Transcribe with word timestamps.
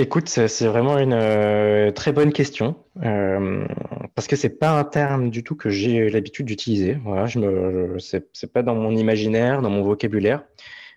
Écoute, 0.00 0.28
c'est 0.28 0.66
vraiment 0.68 0.96
une 0.96 1.12
euh, 1.12 1.90
très 1.90 2.12
bonne 2.12 2.32
question 2.32 2.76
euh, 3.02 3.66
parce 4.14 4.28
que 4.28 4.36
c'est 4.36 4.60
pas 4.60 4.78
un 4.78 4.84
terme 4.84 5.28
du 5.28 5.42
tout 5.42 5.56
que 5.56 5.70
j'ai 5.70 6.08
l'habitude 6.08 6.46
d'utiliser. 6.46 6.96
Voilà, 7.02 7.26
je 7.26 7.40
me, 7.40 7.98
c'est 7.98 8.52
pas 8.52 8.62
dans 8.62 8.76
mon 8.76 8.94
imaginaire, 8.94 9.60
dans 9.60 9.70
mon 9.70 9.82
vocabulaire, 9.82 10.44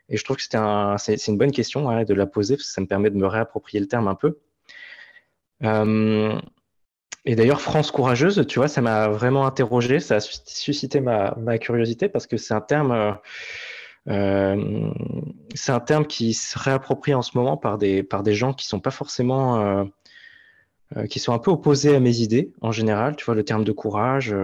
et 0.08 0.18
je 0.18 0.24
trouve 0.24 0.38
que 0.38 0.44
c'est 0.44 1.28
une 1.28 1.38
bonne 1.40 1.52
question 1.52 2.04
de 2.04 2.14
la 2.14 2.28
poser 2.28 2.58
parce 2.58 2.68
que 2.68 2.74
ça 2.74 2.82
me 2.82 2.86
permet 2.86 3.10
de 3.10 3.18
me 3.18 3.26
réapproprier 3.26 3.80
le 3.80 3.88
terme 3.88 4.08
un 4.08 4.14
peu. 4.14 4.38
Euh, 5.64 6.40
et 7.26 7.36
d'ailleurs, 7.36 7.62
France 7.62 7.90
courageuse, 7.90 8.46
tu 8.48 8.60
vois, 8.60 8.68
ça 8.68 8.82
m'a 8.82 9.08
vraiment 9.08 9.48
interrogé, 9.48 10.00
ça 10.00 10.18
a 10.18 10.20
suscité 10.20 11.02
ma, 11.02 11.34
curiosité 11.58 12.08
parce 12.08 12.28
que 12.28 12.38
c'est 12.38 12.54
un 12.54 12.62
terme 12.62 13.18
c'est 14.08 15.72
un 15.72 15.80
terme 15.80 16.06
qui 16.06 16.34
se 16.34 16.58
réapproprie 16.58 17.14
en 17.14 17.22
ce 17.22 17.38
moment 17.38 17.58
par 17.58 17.78
des, 17.78 18.04
par 18.04 18.24
des 18.24 18.34
gens 18.34 18.54
qui 18.54 18.66
sont 18.66 18.80
pas 18.80 18.92
forcément, 18.92 19.60
euh, 19.60 19.84
euh, 20.98 21.08
qui 21.08 21.20
sont 21.20 21.34
un 21.34 21.40
peu 21.40 21.52
opposés 21.52 21.96
à 21.96 22.00
mes 22.00 22.18
idées 22.18 22.52
en 22.62 22.72
général. 22.72 23.16
Tu 23.16 23.26
vois, 23.26 23.36
le 23.36 23.44
terme 23.44 23.64
de 23.64 23.72
courage, 23.72 24.36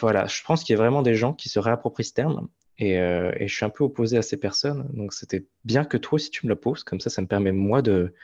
voilà, 0.00 0.26
je 0.26 0.42
pense 0.44 0.64
qu'il 0.64 0.74
y 0.74 0.78
a 0.78 0.82
vraiment 0.82 1.02
des 1.02 1.14
gens 1.14 1.32
qui 1.32 1.48
se 1.48 1.58
réapproprient 1.58 2.04
ce 2.04 2.14
terme. 2.14 2.48
Et, 2.78 2.96
je 2.96 3.54
suis 3.54 3.64
un 3.64 3.70
peu 3.70 3.84
opposé 3.84 4.16
à 4.18 4.22
ces 4.22 4.36
personnes. 4.36 4.88
Donc 4.92 5.12
c'était 5.12 5.46
bien 5.64 5.84
que 5.84 5.96
toi 5.96 6.16
aussi 6.16 6.30
tu 6.30 6.46
me 6.46 6.50
le 6.50 6.56
poses, 6.56 6.84
comme 6.84 7.00
ça 7.00 7.10
ça 7.10 7.22
me 7.22 7.26
permet 7.26 7.52
moi 7.52 7.82
de, 7.82 8.14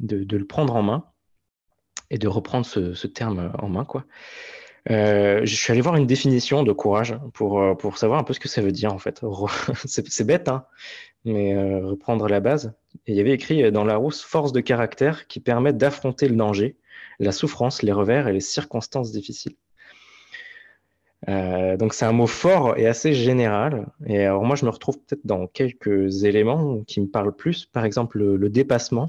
de, 0.00 0.24
de 0.24 0.36
le 0.36 0.46
prendre 0.46 0.74
en 0.76 0.82
main 0.82 1.04
et 2.10 2.18
de 2.18 2.28
reprendre 2.28 2.66
ce, 2.66 2.94
ce 2.94 3.06
terme 3.06 3.52
en 3.58 3.68
main. 3.68 3.84
quoi. 3.84 4.04
Euh, 4.88 5.40
je 5.44 5.54
suis 5.54 5.72
allé 5.72 5.80
voir 5.80 5.96
une 5.96 6.06
définition 6.06 6.62
de 6.62 6.72
courage 6.72 7.18
pour, 7.34 7.60
euh, 7.60 7.74
pour 7.74 7.98
savoir 7.98 8.18
un 8.18 8.24
peu 8.24 8.32
ce 8.32 8.40
que 8.40 8.48
ça 8.48 8.62
veut 8.62 8.72
dire 8.72 8.92
en 8.92 8.98
fait. 8.98 9.20
C'est 9.84 10.24
bête, 10.24 10.48
hein 10.48 10.64
mais 11.26 11.54
euh, 11.54 11.86
reprendre 11.86 12.28
la 12.28 12.40
base. 12.40 12.72
Il 13.06 13.14
y 13.14 13.20
avait 13.20 13.32
écrit 13.32 13.70
dans 13.70 13.84
Larousse 13.84 14.22
force 14.22 14.52
de 14.52 14.60
caractère 14.60 15.26
qui 15.26 15.38
permet 15.38 15.74
d'affronter 15.74 16.28
le 16.28 16.34
danger, 16.34 16.78
la 17.18 17.32
souffrance, 17.32 17.82
les 17.82 17.92
revers 17.92 18.26
et 18.26 18.32
les 18.32 18.40
circonstances 18.40 19.12
difficiles. 19.12 19.56
Donc 21.26 21.92
c'est 21.92 22.06
un 22.06 22.12
mot 22.12 22.26
fort 22.26 22.78
et 22.78 22.86
assez 22.86 23.12
général. 23.12 23.86
Et 24.06 24.24
alors 24.24 24.42
moi 24.42 24.56
je 24.56 24.64
me 24.64 24.70
retrouve 24.70 24.98
peut-être 24.98 25.24
dans 25.24 25.46
quelques 25.46 26.24
éléments 26.24 26.82
qui 26.86 27.00
me 27.02 27.06
parlent 27.06 27.36
plus. 27.36 27.66
Par 27.66 27.84
exemple 27.84 28.18
le, 28.18 28.36
le 28.36 28.48
dépassement, 28.48 29.08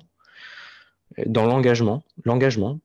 dans 1.25 1.45
l'engagement, 1.45 2.03
l'engagement, 2.25 2.79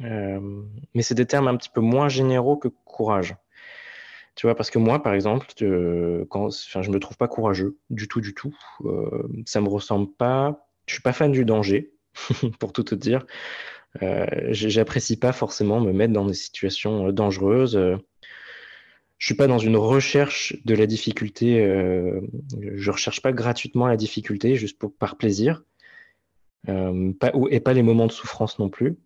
mais 0.00 1.02
c'est 1.02 1.14
des 1.14 1.26
termes 1.26 1.48
un 1.48 1.56
petit 1.56 1.70
peu 1.70 1.80
moins 1.80 2.08
généraux 2.08 2.56
que 2.56 2.68
courage. 2.68 3.36
Tu 4.34 4.46
vois, 4.46 4.56
parce 4.56 4.70
que 4.70 4.78
moi, 4.78 5.02
par 5.02 5.14
exemple, 5.14 5.46
je, 5.58 6.24
quand, 6.24 6.50
je 6.50 6.90
me 6.90 6.98
trouve 6.98 7.16
pas 7.16 7.28
courageux 7.28 7.78
du 7.90 8.08
tout, 8.08 8.20
du 8.20 8.34
tout. 8.34 8.56
Euh, 8.84 9.28
ça 9.46 9.60
me 9.60 9.68
ressemble 9.68 10.10
pas. 10.12 10.68
Je 10.86 10.94
suis 10.94 11.02
pas 11.02 11.12
fan 11.12 11.30
du 11.30 11.44
danger, 11.44 11.92
pour 12.58 12.72
tout 12.72 12.82
te 12.82 12.96
dire. 12.96 13.24
Euh, 14.02 14.26
J'apprécie 14.50 15.18
pas 15.18 15.32
forcément 15.32 15.80
me 15.80 15.92
mettre 15.92 16.12
dans 16.12 16.26
des 16.26 16.34
situations 16.34 17.08
euh, 17.08 17.12
dangereuses. 17.12 17.78
Je 19.18 19.26
suis 19.26 19.36
pas 19.36 19.46
dans 19.46 19.58
une 19.58 19.76
recherche 19.76 20.56
de 20.64 20.74
la 20.74 20.86
difficulté. 20.86 21.60
Euh, 21.60 22.20
je 22.74 22.90
recherche 22.90 23.22
pas 23.22 23.32
gratuitement 23.32 23.86
la 23.86 23.96
difficulté, 23.96 24.56
juste 24.56 24.84
par 24.98 25.16
plaisir. 25.16 25.62
Euh, 26.68 27.12
et 27.50 27.60
pas 27.60 27.72
les 27.72 27.82
moments 27.82 28.06
de 28.06 28.12
souffrance 28.12 28.58
non 28.58 28.68
plus. 28.68 28.96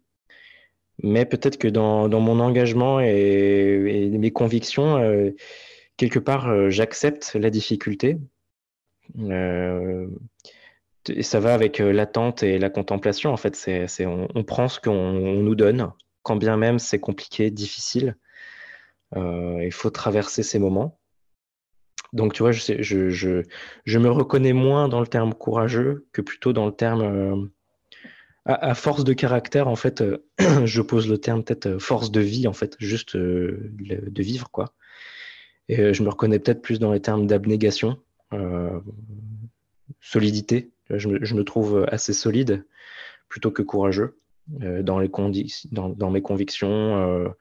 Mais 1.03 1.25
peut-être 1.25 1.59
que 1.59 1.69
dans, 1.69 2.09
mon 2.09 2.41
engagement 2.41 3.00
et, 3.00 4.10
mes 4.10 4.31
convictions, 4.32 4.97
euh, 4.97 5.31
quelque 5.97 6.19
part, 6.19 6.48
euh, 6.48 6.70
j'accepte 6.70 7.34
la 7.34 7.50
difficulté. 7.50 8.19
Euh, 9.20 10.08
ça 11.22 11.41
va 11.41 11.54
avec 11.54 11.78
l'attente 11.78 12.42
et 12.42 12.58
la 12.58 12.69
contemplation. 12.69 13.32
En 13.32 13.37
fait, 13.37 13.54
c'est, 13.56 14.06
on, 14.06 14.44
prend 14.44 14.69
ce 14.69 14.81
qu'on 14.81 15.12
nous 15.12 15.54
donne, 15.54 15.92
quand 16.22 16.37
bien 16.37 16.56
même 16.56 16.78
c'est 16.78 16.98
compliqué, 16.98 17.50
difficile. 17.50 18.16
Il 19.16 19.72
faut 19.72 19.88
traverser 19.88 20.42
ces 20.42 20.58
moments. 20.58 20.98
Donc, 22.12 22.34
tu 22.34 22.42
vois, 22.42 22.53
je, 22.53 23.42
me 23.87 24.10
reconnais 24.10 24.53
moins 24.53 24.88
dans 24.88 25.00
le 25.00 25.06
terme 25.06 25.32
courageux 25.32 26.06
que 26.12 26.20
plutôt 26.20 26.53
dans 26.53 26.66
le 26.66 26.72
terme 26.72 27.48
à, 28.44 28.75
force 28.75 29.04
de 29.04 29.12
caractère, 29.12 29.69
en 29.69 29.76
fait, 29.76 30.00
euh, 30.00 30.25
je 30.65 30.82
pose 30.82 31.09
le 31.09 31.19
terme 31.19 31.44
peut-être 31.44 31.66
euh, 31.66 31.78
force 31.78 32.10
de 32.10 32.21
vie, 32.21 32.47
en 32.49 32.53
fait, 32.53 32.76
juste 32.78 33.16
euh, 33.16 33.71
de 33.78 34.22
vivre, 34.22 34.50
quoi. 34.50 34.72
Et 35.69 35.93
je 35.93 36.03
me 36.03 36.09
reconnais 36.09 36.38
peut-être 36.38 36.62
plus 36.62 36.78
dans 36.78 36.93
les 36.93 37.00
termes 37.00 37.26
d'abnégation, 37.26 37.99
solidité. 40.00 40.71
Je 40.88 41.09
me, 41.09 41.44
trouve 41.44 41.87
assez 41.93 42.15
solide 42.15 42.65
plutôt 43.28 43.50
que 43.50 43.60
courageux 43.60 44.19
dans, 44.47 44.99
les 44.99 45.10
dans, 45.70 46.10
mes 46.10 46.22
convictions, 46.22 47.34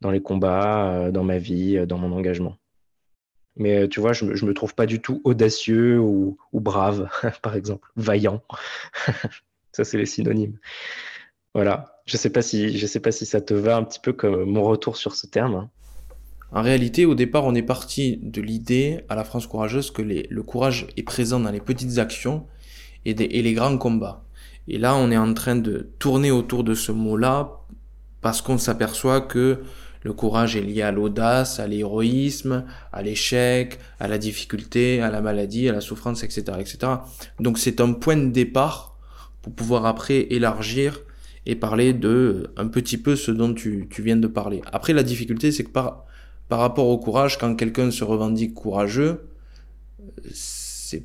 dans 0.00 0.10
les 0.10 0.20
combats, 0.20 1.12
dans 1.12 1.22
ma 1.22 1.38
vie, 1.38 1.86
dans 1.86 1.98
mon 1.98 2.10
engagement. 2.10 2.56
Mais 3.54 3.86
tu 3.86 4.00
vois, 4.00 4.12
je 4.12 4.34
je 4.34 4.44
me 4.44 4.54
trouve 4.54 4.74
pas 4.74 4.86
du 4.86 5.00
tout 5.00 5.20
audacieux 5.22 6.00
ou 6.00 6.36
brave, 6.52 7.08
par 7.42 7.54
exemple, 7.54 7.88
vaillant. 7.94 8.42
Ça, 9.72 9.84
c'est 9.84 9.98
les 9.98 10.06
synonymes. 10.06 10.58
Voilà. 11.54 12.00
Je 12.06 12.16
sais 12.16 12.30
pas 12.30 12.42
si 12.42 12.78
je 12.78 12.86
sais 12.86 13.00
pas 13.00 13.12
si 13.12 13.26
ça 13.26 13.40
te 13.40 13.54
va 13.54 13.76
un 13.76 13.84
petit 13.84 14.00
peu 14.00 14.12
comme 14.12 14.44
mon 14.44 14.62
retour 14.62 14.96
sur 14.96 15.14
ce 15.14 15.26
terme. 15.26 15.68
En 16.50 16.62
réalité, 16.62 17.06
au 17.06 17.14
départ, 17.14 17.44
on 17.44 17.54
est 17.54 17.62
parti 17.62 18.18
de 18.22 18.42
l'idée 18.42 19.04
à 19.08 19.14
la 19.14 19.24
France 19.24 19.46
courageuse 19.46 19.90
que 19.90 20.02
le 20.02 20.42
courage 20.42 20.86
est 20.96 21.02
présent 21.02 21.40
dans 21.40 21.50
les 21.50 21.60
petites 21.60 21.98
actions 21.98 22.46
et, 23.06 23.14
des, 23.14 23.24
et 23.24 23.42
les 23.42 23.54
grands 23.54 23.78
combats. 23.78 24.24
Et 24.68 24.78
là, 24.78 24.94
on 24.94 25.10
est 25.10 25.16
en 25.16 25.32
train 25.32 25.56
de 25.56 25.90
tourner 25.98 26.30
autour 26.30 26.62
de 26.62 26.74
ce 26.74 26.92
mot-là 26.92 27.62
parce 28.20 28.42
qu'on 28.42 28.58
s'aperçoit 28.58 29.22
que 29.22 29.62
le 30.02 30.12
courage 30.12 30.56
est 30.56 30.62
lié 30.62 30.82
à 30.82 30.92
l'audace, 30.92 31.58
à 31.60 31.66
l'héroïsme, 31.66 32.64
à 32.92 33.02
l'échec, 33.02 33.78
à 33.98 34.08
la 34.08 34.18
difficulté, 34.18 35.00
à 35.00 35.10
la 35.10 35.20
maladie, 35.20 35.68
à 35.68 35.72
la 35.72 35.80
souffrance, 35.80 36.22
etc., 36.22 36.42
etc. 36.58 36.78
Donc 37.40 37.58
c'est 37.58 37.80
un 37.80 37.92
point 37.92 38.16
de 38.16 38.30
départ 38.30 38.91
pour 39.42 39.52
pouvoir 39.52 39.86
après 39.86 40.26
élargir 40.30 41.02
et 41.44 41.56
parler 41.56 41.92
de 41.92 42.50
un 42.56 42.68
petit 42.68 42.96
peu 42.96 43.16
ce 43.16 43.30
dont 43.30 43.52
tu, 43.52 43.88
tu 43.90 44.02
viens 44.02 44.16
de 44.16 44.28
parler. 44.28 44.62
Après, 44.72 44.92
la 44.92 45.02
difficulté, 45.02 45.50
c'est 45.50 45.64
que 45.64 45.70
par, 45.70 46.06
par 46.48 46.60
rapport 46.60 46.86
au 46.86 46.98
courage, 46.98 47.38
quand 47.38 47.54
quelqu'un 47.56 47.90
se 47.90 48.04
revendique 48.04 48.54
courageux, 48.54 49.28
c'est, 50.32 51.04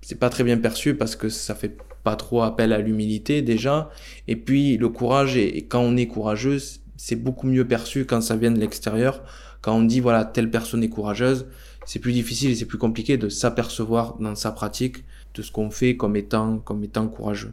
c'est 0.00 0.18
pas 0.18 0.30
très 0.30 0.44
bien 0.44 0.56
perçu 0.56 0.94
parce 0.94 1.16
que 1.16 1.28
ça 1.28 1.54
fait 1.54 1.76
pas 2.02 2.16
trop 2.16 2.42
appel 2.42 2.72
à 2.72 2.78
l'humilité 2.78 3.42
déjà. 3.42 3.90
Et 4.28 4.36
puis, 4.36 4.76
le 4.76 4.88
courage, 4.88 5.36
et, 5.36 5.66
quand 5.66 5.80
on 5.80 5.96
est 5.96 6.06
courageux, 6.06 6.58
c'est 6.96 7.16
beaucoup 7.16 7.46
mieux 7.46 7.66
perçu 7.66 8.06
quand 8.06 8.20
ça 8.20 8.36
vient 8.36 8.52
de 8.52 8.60
l'extérieur. 8.60 9.22
Quand 9.60 9.76
on 9.76 9.82
dit, 9.82 10.00
voilà, 10.00 10.24
telle 10.24 10.50
personne 10.50 10.82
est 10.82 10.88
courageuse, 10.88 11.46
c'est 11.86 11.98
plus 11.98 12.12
difficile 12.12 12.50
et 12.50 12.54
c'est 12.54 12.66
plus 12.66 12.78
compliqué 12.78 13.16
de 13.16 13.28
s'apercevoir 13.28 14.16
dans 14.18 14.34
sa 14.34 14.52
pratique 14.52 15.04
de 15.34 15.42
ce 15.42 15.50
qu'on 15.50 15.70
fait 15.70 15.96
comme 15.96 16.16
étant, 16.16 16.58
comme 16.58 16.84
étant 16.84 17.08
courageux. 17.08 17.52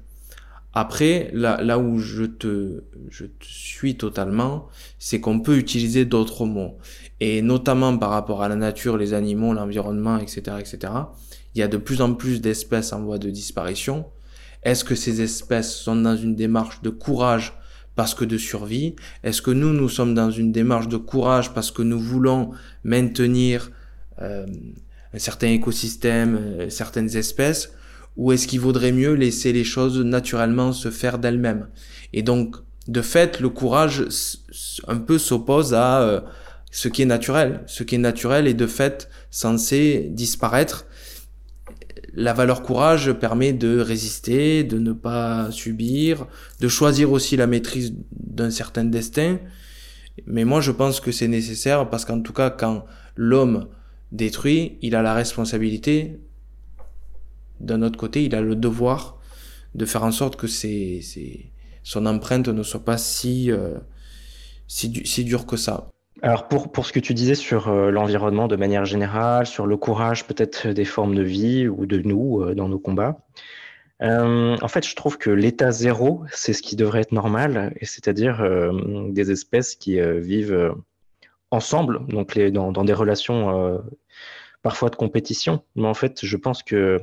Après, 0.73 1.29
là, 1.33 1.61
là 1.61 1.79
où 1.79 1.99
je 1.99 2.23
te, 2.23 2.83
je 3.09 3.25
te 3.25 3.45
suis 3.45 3.97
totalement, 3.97 4.69
c'est 4.99 5.19
qu'on 5.19 5.41
peut 5.41 5.57
utiliser 5.57 6.05
d'autres 6.05 6.45
mots. 6.45 6.77
Et 7.19 7.41
notamment 7.41 7.97
par 7.97 8.11
rapport 8.11 8.41
à 8.41 8.47
la 8.47 8.55
nature, 8.55 8.97
les 8.97 9.13
animaux, 9.13 9.53
l'environnement, 9.53 10.17
etc., 10.17 10.57
etc. 10.59 10.93
Il 11.53 11.59
y 11.59 11.61
a 11.61 11.67
de 11.67 11.77
plus 11.77 12.01
en 12.01 12.13
plus 12.13 12.39
d'espèces 12.39 12.93
en 12.93 13.01
voie 13.01 13.17
de 13.17 13.29
disparition. 13.29 14.05
Est-ce 14.63 14.83
que 14.85 14.95
ces 14.95 15.21
espèces 15.21 15.75
sont 15.75 15.95
dans 15.95 16.15
une 16.15 16.35
démarche 16.35 16.81
de 16.81 16.89
courage 16.89 17.53
parce 17.95 18.13
que 18.13 18.23
de 18.23 18.37
survie? 18.37 18.95
Est-ce 19.23 19.41
que 19.41 19.51
nous, 19.51 19.73
nous 19.73 19.89
sommes 19.89 20.13
dans 20.13 20.31
une 20.31 20.53
démarche 20.53 20.87
de 20.87 20.97
courage 20.97 21.53
parce 21.53 21.71
que 21.71 21.81
nous 21.81 21.99
voulons 21.99 22.51
maintenir 22.85 23.71
euh, 24.21 24.45
un 25.13 25.19
certain 25.19 25.47
écosystème, 25.47 26.37
euh, 26.37 26.69
certaines 26.69 27.15
espèces? 27.17 27.73
Ou 28.17 28.31
est-ce 28.31 28.47
qu'il 28.47 28.59
vaudrait 28.59 28.91
mieux 28.91 29.13
laisser 29.13 29.53
les 29.53 29.63
choses 29.63 29.99
naturellement 29.99 30.73
se 30.73 30.91
faire 30.91 31.17
d'elles-mêmes? 31.17 31.67
Et 32.13 32.23
donc, 32.23 32.57
de 32.87 33.01
fait, 33.01 33.39
le 33.39 33.49
courage 33.49 34.05
un 34.87 34.97
peu 34.97 35.17
s'oppose 35.17 35.73
à 35.73 36.01
euh, 36.01 36.21
ce 36.71 36.87
qui 36.87 37.03
est 37.03 37.05
naturel. 37.05 37.61
Ce 37.67 37.83
qui 37.83 37.95
est 37.95 37.99
naturel 37.99 38.47
est 38.47 38.53
de 38.53 38.67
fait 38.67 39.09
censé 39.29 40.09
disparaître. 40.11 40.85
la 42.13 42.33
valeur 42.33 42.61
courage 42.61 43.13
permet 43.13 43.53
de 43.53 43.79
résister, 43.79 44.65
de 44.65 44.77
ne 44.77 44.91
pas 44.91 45.49
subir, 45.51 46.27
de 46.59 46.67
choisir 46.67 47.11
aussi 47.13 47.37
la 47.37 47.47
maîtrise 47.47 47.93
d'un 48.11 48.51
certain 48.51 48.83
destin. 48.83 49.39
Mais 50.25 50.43
moi, 50.43 50.59
je 50.59 50.71
pense 50.71 50.99
que 50.99 51.11
c'est 51.11 51.29
nécessaire 51.29 51.89
parce 51.89 52.03
qu'en 52.03 52.21
tout 52.21 52.33
cas, 52.33 52.49
quand 52.49 52.85
l'homme 53.15 53.67
détruit, 54.11 54.77
il 54.81 54.95
a 54.95 55.01
la 55.01 55.13
responsabilité. 55.13 56.19
D'un 57.61 57.83
autre 57.83 57.97
côté, 57.97 58.25
il 58.25 58.33
a 58.35 58.41
le 58.41 58.55
devoir 58.55 59.19
de 59.75 59.85
faire 59.85 60.03
en 60.03 60.11
sorte 60.11 60.35
que 60.35 60.47
c'est, 60.47 61.01
son 61.83 62.05
empreinte 62.05 62.47
ne 62.47 62.63
soit 62.63 62.83
pas 62.83 62.97
si, 62.97 63.51
euh, 63.51 63.77
si, 64.67 65.23
dure 65.23 65.45
que 65.45 65.57
ça. 65.57 65.87
Alors 66.23 66.47
pour, 66.47 66.71
pour 66.71 66.85
ce 66.85 66.93
que 66.93 66.99
tu 66.99 67.13
disais 67.13 67.35
sur 67.35 67.69
euh, 67.69 67.89
l'environnement 67.89 68.47
de 68.47 68.55
manière 68.55 68.85
générale, 68.85 69.45
sur 69.45 69.65
le 69.65 69.77
courage 69.77 70.25
peut-être 70.25 70.67
des 70.67 70.85
formes 70.85 71.15
de 71.15 71.23
vie 71.23 71.67
ou 71.67 71.85
de 71.85 71.99
nous 71.99 72.41
euh, 72.41 72.53
dans 72.53 72.67
nos 72.67 72.79
combats, 72.79 73.17
en 74.01 74.67
fait 74.67 74.85
je 74.85 74.95
trouve 74.95 75.19
que 75.19 75.29
l'état 75.29 75.71
zéro, 75.71 76.23
c'est 76.31 76.53
ce 76.53 76.63
qui 76.63 76.75
devrait 76.75 77.01
être 77.01 77.11
normal, 77.11 77.75
c'est-à-dire 77.83 78.43
des 79.09 79.29
espèces 79.29 79.75
qui 79.75 79.99
vivent 80.01 80.73
ensemble, 81.51 82.07
donc 82.07 82.35
dans 82.49 82.83
des 82.83 82.93
relations 82.93 83.79
parfois 84.63 84.89
de 84.89 84.95
compétition. 84.95 85.61
Mais 85.75 85.85
en 85.85 85.93
fait 85.93 86.25
je 86.25 86.35
pense 86.35 86.63
que 86.63 86.99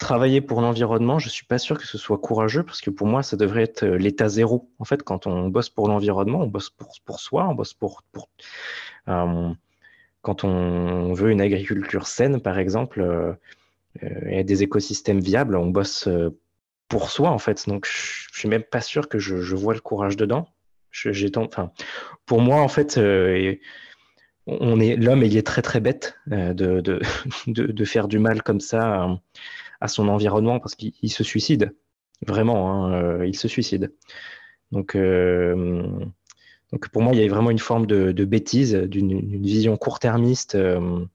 travailler 0.00 0.40
pour 0.40 0.62
l'environnement, 0.62 1.18
je 1.20 1.28
suis 1.28 1.44
pas 1.44 1.58
sûr 1.58 1.78
que 1.78 1.86
ce 1.86 1.98
soit 1.98 2.18
courageux 2.18 2.64
parce 2.64 2.80
que 2.80 2.90
pour 2.90 3.06
moi, 3.06 3.22
ça 3.22 3.36
devrait 3.36 3.62
être 3.62 3.84
euh, 3.84 3.98
l'état 3.98 4.28
zéro. 4.28 4.68
En 4.80 4.84
fait, 4.84 5.02
quand 5.02 5.26
on 5.28 5.48
bosse 5.48 5.68
pour 5.68 5.86
l'environnement, 5.86 6.40
on 6.40 6.46
bosse 6.46 6.70
pour, 6.70 6.92
pour 7.04 7.20
soi, 7.20 7.46
on 7.48 7.54
bosse 7.54 7.74
pour. 7.74 8.02
pour 8.10 8.28
euh, 9.08 9.50
quand 10.22 10.44
on 10.44 11.12
veut 11.12 11.30
une 11.30 11.40
agriculture 11.40 12.06
saine, 12.06 12.40
par 12.40 12.58
exemple, 12.58 13.00
euh, 13.00 13.32
et 14.28 14.44
des 14.44 14.62
écosystèmes 14.62 15.20
viables, 15.20 15.56
on 15.56 15.66
bosse 15.66 16.08
pour 16.88 17.10
soi, 17.10 17.30
en 17.30 17.38
fait. 17.38 17.66
Donc, 17.66 17.86
je, 17.86 18.26
je 18.30 18.38
suis 18.38 18.48
même 18.48 18.62
pas 18.62 18.82
sûr 18.82 19.08
que 19.08 19.18
je, 19.18 19.38
je 19.40 19.56
vois 19.56 19.72
le 19.72 19.80
courage 19.80 20.16
dedans. 20.16 20.46
J'ai 20.90 21.30
enfin, 21.36 21.72
pour 22.26 22.42
moi, 22.42 22.60
en 22.60 22.68
fait, 22.68 23.00
on 24.46 24.80
est 24.80 24.96
l'homme, 24.96 25.22
il 25.22 25.36
est 25.36 25.46
très 25.46 25.62
très 25.62 25.80
bête 25.80 26.16
de, 26.26 26.52
de, 26.52 26.80
de, 27.46 27.66
de, 27.66 27.84
faire 27.84 28.08
du 28.08 28.18
mal 28.18 28.42
comme 28.42 28.60
ça 28.60 29.18
à 29.80 29.88
son 29.88 30.08
environnement 30.08 30.60
parce 30.60 30.74
qu'il 30.74 31.12
se 31.12 31.24
suicide. 31.24 31.74
Vraiment, 32.26 32.84
hein, 32.84 32.92
euh, 32.92 33.26
il 33.26 33.36
se 33.36 33.48
suicide. 33.48 33.94
Donc, 34.72 34.94
euh, 34.94 35.82
donc 36.72 36.88
pour 36.90 37.02
moi, 37.02 37.14
il 37.14 37.20
y 37.20 37.24
a 37.24 37.28
vraiment 37.28 37.50
une 37.50 37.58
forme 37.58 37.86
de, 37.86 38.24
bêtise, 38.24 38.74
d'une 38.74 39.42
vision 39.42 39.76
court-termiste 39.76 40.54
euh, 40.54 41.06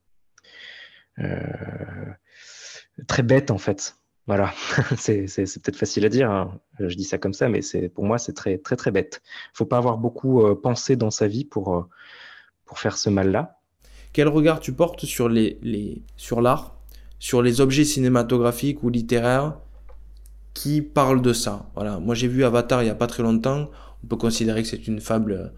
très 3.07 3.23
bête 3.23 3.51
en 3.51 3.57
fait. 3.57 3.97
Voilà, 4.27 4.51
c'est 4.97 5.27
peut-être 5.27 5.77
facile 5.77 6.05
à 6.05 6.09
dire. 6.09 6.31
Hein. 6.31 6.59
Je 6.79 6.95
dis 6.95 7.03
ça 7.03 7.19
comme 7.19 7.33
ça, 7.33 7.47
mais 7.47 7.61
pour 7.93 8.05
moi 8.05 8.17
c'est 8.17 8.33
très 8.33 8.57
très 8.57 8.75
très 8.75 8.89
bête. 8.91 9.21
Il 9.53 9.57
faut 9.57 9.65
pas 9.65 9.77
avoir 9.77 9.99
beaucoup 9.99 10.43
pensé 10.55 10.95
dans 10.95 11.11
sa 11.11 11.27
vie 11.27 11.45
pour 11.45 11.87
pour 12.65 12.79
faire 12.79 12.97
ce 12.97 13.09
mal-là. 13.09 13.59
Quel 14.13 14.27
regard 14.27 14.59
tu 14.59 14.73
portes 14.73 15.05
sur 15.05 15.29
les, 15.29 15.59
les 15.61 16.01
sur 16.17 16.41
l'art 16.41 16.75
sur 17.19 17.41
les 17.41 17.61
objets 17.61 17.85
cinématographiques 17.85 18.83
ou 18.83 18.89
littéraires 18.89 19.57
qui 20.53 20.81
parlent 20.81 21.21
de 21.21 21.33
ça? 21.33 21.69
Voilà. 21.75 21.99
Moi, 21.99 22.15
j'ai 22.15 22.27
vu 22.27 22.43
Avatar 22.43 22.83
il 22.83 22.87
y 22.87 22.89
a 22.89 22.95
pas 22.95 23.07
très 23.07 23.23
longtemps. 23.23 23.69
On 24.03 24.07
peut 24.07 24.15
considérer 24.15 24.61
que 24.61 24.67
c'est 24.67 24.87
une 24.87 25.01
fable 25.01 25.33
euh, 25.33 25.49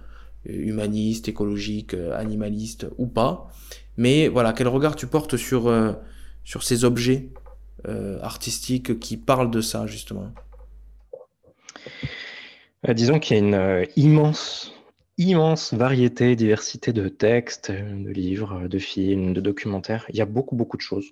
humaniste, 0.45 1.27
écologique, 1.27 1.94
euh, 1.94 2.18
animaliste 2.18 2.88
ou 2.98 3.07
pas. 3.07 3.50
Mais 3.98 4.27
voilà, 4.27 4.53
quel 4.53 4.68
regard 4.68 4.95
tu 4.95 5.07
portes 5.07 5.38
sur, 5.38 5.68
euh, 5.68 5.94
sur 6.44 6.63
ces 6.63 6.83
objets 6.83 7.30
artistiques 8.21 9.00
qui 9.00 9.15
parlent 9.18 9.50
de 9.50 9.62
ça, 9.62 9.86
justement? 9.88 10.31
Disons 12.88 13.19
qu'il 13.19 13.38
y 13.38 13.39
a 13.39 13.44
une 13.44 13.88
immense, 13.95 14.74
immense 15.17 15.73
variété, 15.73 16.35
diversité 16.35 16.93
de 16.93 17.07
textes, 17.07 17.71
de 17.71 18.09
livres, 18.09 18.67
de 18.67 18.77
films, 18.77 19.33
de 19.33 19.41
documentaires. 19.41 20.05
Il 20.09 20.17
y 20.17 20.21
a 20.21 20.25
beaucoup, 20.25 20.55
beaucoup 20.55 20.77
de 20.77 20.81
choses. 20.81 21.11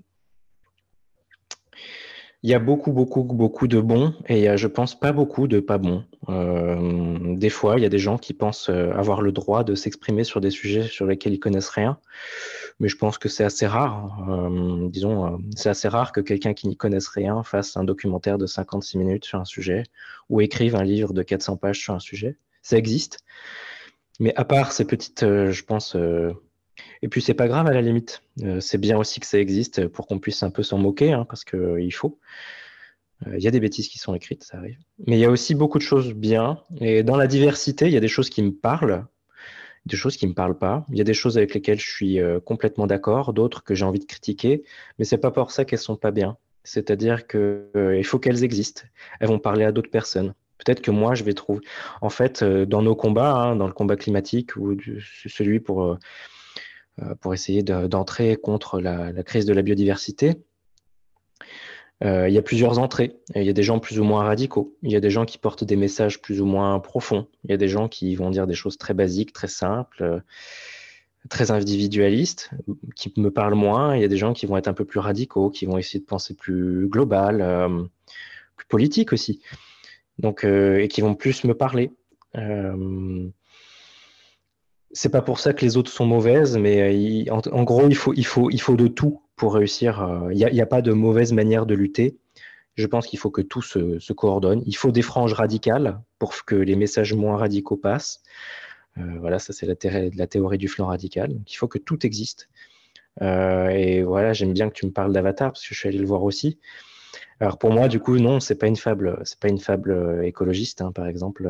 Il 2.44 2.50
y 2.50 2.54
a 2.54 2.60
beaucoup, 2.60 2.92
beaucoup, 2.92 3.24
beaucoup 3.24 3.68
de 3.68 3.82
bons 3.82 4.14
et 4.28 4.38
il 4.38 4.44
y 4.44 4.48
a, 4.48 4.56
je 4.56 4.68
pense, 4.68 5.00
pas 5.00 5.12
beaucoup 5.12 5.48
de 5.48 5.60
pas 5.60 5.80
bons. 5.80 6.04
Euh, 6.30 7.36
des 7.36 7.50
fois, 7.50 7.78
il 7.78 7.82
y 7.82 7.88
a 7.88 7.90
des 7.90 7.98
gens 7.98 8.20
qui 8.20 8.34
pensent 8.34 8.70
euh, 8.70 8.92
avoir 8.92 9.24
le 9.24 9.32
droit 9.32 9.64
de 9.64 9.74
s'exprimer 9.74 10.24
sur 10.24 10.42
des 10.42 10.52
sujets 10.52 10.84
sur 10.84 11.08
lesquels 11.08 11.34
ils 11.34 11.40
connaissent 11.40 11.70
rien, 11.70 11.98
mais 12.80 12.88
je 12.88 12.98
pense 12.98 13.18
que 13.18 13.30
c'est 13.30 13.44
assez 13.44 13.66
rare. 13.66 14.24
Euh, 14.30 14.88
disons, 14.90 15.40
c'est 15.56 15.70
assez 15.70 15.88
rare 15.88 16.12
que 16.12 16.22
quelqu'un 16.22 16.54
qui 16.54 16.68
n'y 16.68 16.78
connaisse 16.78 17.08
rien 17.08 17.42
fasse 17.42 17.78
un 17.78 17.84
documentaire 17.84 18.38
de 18.38 18.46
56 18.46 19.00
minutes 19.00 19.26
sur 19.26 19.40
un 19.40 19.46
sujet 19.46 19.82
ou 20.30 20.40
écrive 20.40 20.76
un 20.76 20.84
livre 20.84 21.14
de 21.14 21.24
400 21.24 21.58
pages 21.58 21.80
sur 21.80 21.96
un 21.96 22.00
sujet. 22.00 22.38
Ça 22.62 22.78
existe. 22.78 23.24
Mais 24.20 24.34
à 24.36 24.46
part 24.46 24.72
ces 24.72 24.86
petites, 24.86 25.22
je 25.22 25.64
pense, 25.64 25.96
et 27.02 27.08
puis 27.08 27.22
c'est 27.22 27.34
pas 27.34 27.48
grave 27.48 27.68
à 27.68 27.74
la 27.74 27.82
limite. 27.82 28.24
Euh, 28.44 28.60
c'est 28.60 28.78
bien 28.78 28.98
aussi 28.98 29.20
que 29.20 29.26
ça 29.26 29.40
existe 29.40 29.88
pour 29.88 30.08
qu'on 30.08 30.20
puisse 30.20 30.44
un 30.44 30.50
peu 30.50 30.64
s'en 30.64 30.78
moquer, 30.78 31.14
hein, 31.14 31.26
parce 31.28 31.44
qu'il 31.44 31.60
euh, 31.60 31.90
faut. 31.92 32.20
Il 33.26 33.34
euh, 33.34 33.40
y 33.40 33.48
a 33.48 33.52
des 33.52 33.60
bêtises 33.60 33.88
qui 33.88 34.00
sont 34.00 34.14
écrites, 34.16 34.44
ça 34.44 34.58
arrive. 34.58 34.78
Mais 35.06 35.18
il 35.18 35.20
y 35.20 35.26
a 35.26 35.30
aussi 35.30 35.56
beaucoup 35.56 35.78
de 35.78 35.84
choses 35.84 36.14
bien. 36.14 36.62
Et 36.80 37.04
dans 37.04 37.16
la 37.16 37.28
diversité, 37.28 37.86
il 37.86 37.92
y 37.92 37.98
a 37.98 38.02
des 38.02 38.08
choses 38.08 38.30
qui 38.30 38.42
me 38.42 38.52
parlent, 38.52 39.06
des 39.86 39.96
choses 39.96 40.18
qui 40.18 40.28
me 40.28 40.34
parlent 40.34 40.58
pas. 40.58 40.86
Il 40.90 40.98
y 40.98 41.02
a 41.02 41.04
des 41.04 41.14
choses 41.14 41.38
avec 41.38 41.54
lesquelles 41.54 41.80
je 41.80 41.90
suis 41.90 42.20
complètement 42.44 42.88
d'accord, 42.88 43.34
d'autres 43.34 43.64
que 43.64 43.76
j'ai 43.76 43.86
envie 43.86 44.00
de 44.00 44.06
critiquer, 44.06 44.64
mais 44.98 45.06
c'est 45.06 45.20
pas 45.20 45.32
pour 45.32 45.52
ça 45.52 45.64
qu'elles 45.64 45.80
sont 45.80 45.96
pas 45.96 46.12
bien. 46.12 46.38
C'est-à-dire 46.64 47.28
qu'il 47.28 48.04
faut 48.04 48.18
qu'elles 48.20 48.44
existent. 48.44 48.82
Elles 49.20 49.28
vont 49.28 49.40
parler 49.40 49.64
à 49.64 49.72
d'autres 49.72 49.92
personnes. 49.92 50.34
Peut-être 50.58 50.82
que 50.82 50.92
moi, 50.92 51.16
je 51.16 51.24
vais 51.24 51.34
trouver. 51.34 51.62
En 52.02 52.10
fait, 52.10 52.44
dans 52.44 52.82
nos 52.82 52.96
combats, 52.96 53.34
hein, 53.34 53.56
dans 53.56 53.68
le 53.68 53.74
combat 53.74 53.96
climatique 53.96 54.56
ou 54.56 54.78
celui 55.28 55.60
pour 55.60 55.98
euh, 57.02 57.14
pour 57.16 57.34
essayer 57.34 57.62
d'entrer 57.62 58.38
contre 58.38 58.80
la, 58.80 59.12
crise 59.24 59.46
de 59.46 59.54
la 59.54 59.62
biodiversité. 59.62 60.36
Euh, 62.04 62.30
il 62.30 62.34
y 62.34 62.38
a 62.38 62.42
plusieurs 62.42 62.80
entrées. 62.80 63.18
Il 63.36 63.44
y 63.44 63.50
a 63.50 63.54
des 63.54 63.64
gens 63.64 63.80
plus 63.80 64.00
ou 64.00 64.06
moins 64.06 64.24
radicaux. 64.24 64.78
Il 64.82 64.92
y 64.92 64.96
a 64.96 65.02
des 65.02 65.10
gens 65.10 65.26
qui 65.26 65.38
portent 65.38 65.66
des 65.66 65.76
messages 65.76 66.22
plus 66.22 66.40
ou 66.40 66.46
moins 66.46 66.80
profonds. 66.80 67.28
Il 67.44 67.52
y 67.52 67.54
a 67.54 67.58
des 67.58 67.68
gens 67.68 67.90
qui 67.90 68.16
vont 68.16 68.30
dire 68.30 68.48
des 68.48 68.54
choses 68.54 68.78
très 68.78 68.94
basiques, 68.94 69.34
très 69.34 69.50
simples, 69.50 70.04
euh, 70.04 70.20
très 71.30 71.52
individualistes, 71.52 72.52
qui 72.96 73.12
me 73.18 73.30
parlent 73.30 73.56
moins. 73.56 73.94
Il 73.96 74.02
y 74.02 74.06
a 74.06 74.10
des 74.10 74.18
gens 74.18 74.32
qui 74.32 74.46
vont 74.46 74.56
être 74.56 74.70
un 74.70 74.74
peu 74.74 74.86
plus 74.86 75.00
radicaux, 75.00 75.50
qui 75.50 75.66
vont 75.66 75.78
essayer 75.78 76.00
de 76.00 76.06
penser 76.06 76.34
plus 76.34 76.88
global, 76.88 77.90
plus 78.56 78.68
politique 78.68 79.12
aussi. 79.12 79.42
Donc, 80.20 80.44
et 80.44 80.88
qui 80.88 81.02
vont 81.02 81.16
plus 81.16 81.44
me 81.44 81.54
parler 81.54 81.92
c'est 84.96 85.10
pas 85.10 85.22
pour 85.22 85.40
ça 85.40 85.54
que 85.54 85.64
les 85.64 85.76
autres 85.76 85.92
sont 85.92 86.06
mauvaises, 86.06 86.58
mais 86.58 87.28
euh, 87.30 87.34
en, 87.52 87.64
gros, 87.64 87.90
il 87.90 87.96
faut, 87.96 88.14
il, 88.14 88.26
faut, 88.26 88.50
il 88.50 88.62
faut 88.62 88.78
de 88.78 88.88
tout 88.88 89.22
pour 89.36 89.54
réussir. 89.54 90.02
Euh, 90.02 90.34
il 90.34 90.38
n'y 90.38 90.62
a, 90.62 90.66
pas 90.66 90.82
de 90.82 90.94
mauvaise 90.94 91.34
manière 91.34 91.66
de 91.66 91.76
lutter. 91.76 92.18
Je 92.76 92.88
pense 92.88 93.06
qu'il 93.06 93.20
faut 93.20 93.30
que 93.30 93.42
tout 93.42 93.62
se, 93.62 94.14
coordonne. 94.14 94.64
Il 94.66 94.76
faut 94.78 94.94
des 94.94 95.02
franges 95.02 95.34
radicales 95.34 96.02
pour 96.18 96.34
que 96.46 96.56
les 96.56 96.78
messages 96.78 97.14
moins 97.14 97.36
radicaux 97.36 97.76
passent. 97.76 98.24
Euh, 98.98 99.18
voilà, 99.20 99.38
ça 99.38 99.52
c'est 99.52 99.66
la, 99.66 100.10
la, 100.16 100.28
théorie 100.28 100.58
du 100.58 100.70
flanc 100.70 100.88
radical. 100.88 101.34
Donc, 101.34 101.52
il 101.52 101.56
faut 101.56 101.68
que 101.68 101.78
tout 101.78 102.06
existe. 102.06 102.48
et 103.22 104.02
voilà, 104.04 104.32
j'aime 104.32 104.54
bien 104.54 104.70
que 104.70 104.76
tu 104.76 104.86
me 104.86 104.92
parles 104.92 105.12
d'Avatar 105.12 105.52
parce 105.52 105.68
que 105.68 105.76
je 105.76 105.80
suis 105.80 105.90
allé 105.90 105.98
le 105.98 106.08
voir 106.08 106.24
aussi. 106.24 106.58
Alors 107.40 107.58
pour 107.58 107.72
moi, 107.72 107.88
du 107.88 108.00
coup, 108.00 108.18
non, 108.18 108.40
c'est 108.40 108.56
pas 108.56 108.68
une 108.68 108.78
fable, 108.78 109.22
c'est 109.26 109.40
pas 109.40 109.50
une 109.50 109.60
fable 109.60 110.22
écologiste, 110.24 110.82
hein, 110.82 110.92
par 110.92 111.08
exemple 111.08 111.48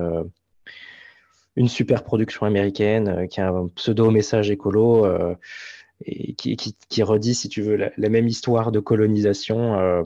une 1.56 1.68
super 1.68 2.04
production 2.04 2.46
américaine 2.46 3.08
euh, 3.08 3.28
qui 3.28 3.42
a 3.42 3.50
un 3.50 3.68
pseudo 3.70 4.12
message 4.12 4.52
écolo 4.52 5.06
euh, 5.06 5.36
et 6.06 6.34
qui, 6.34 7.04
redit, 7.04 7.36
si 7.36 7.48
tu 7.48 7.62
veux, 7.62 7.78
la, 7.78 8.10
même 8.10 8.28
histoire 8.28 8.72
de 8.72 8.80
colonisation. 8.82 9.80
Euh, 9.80 10.04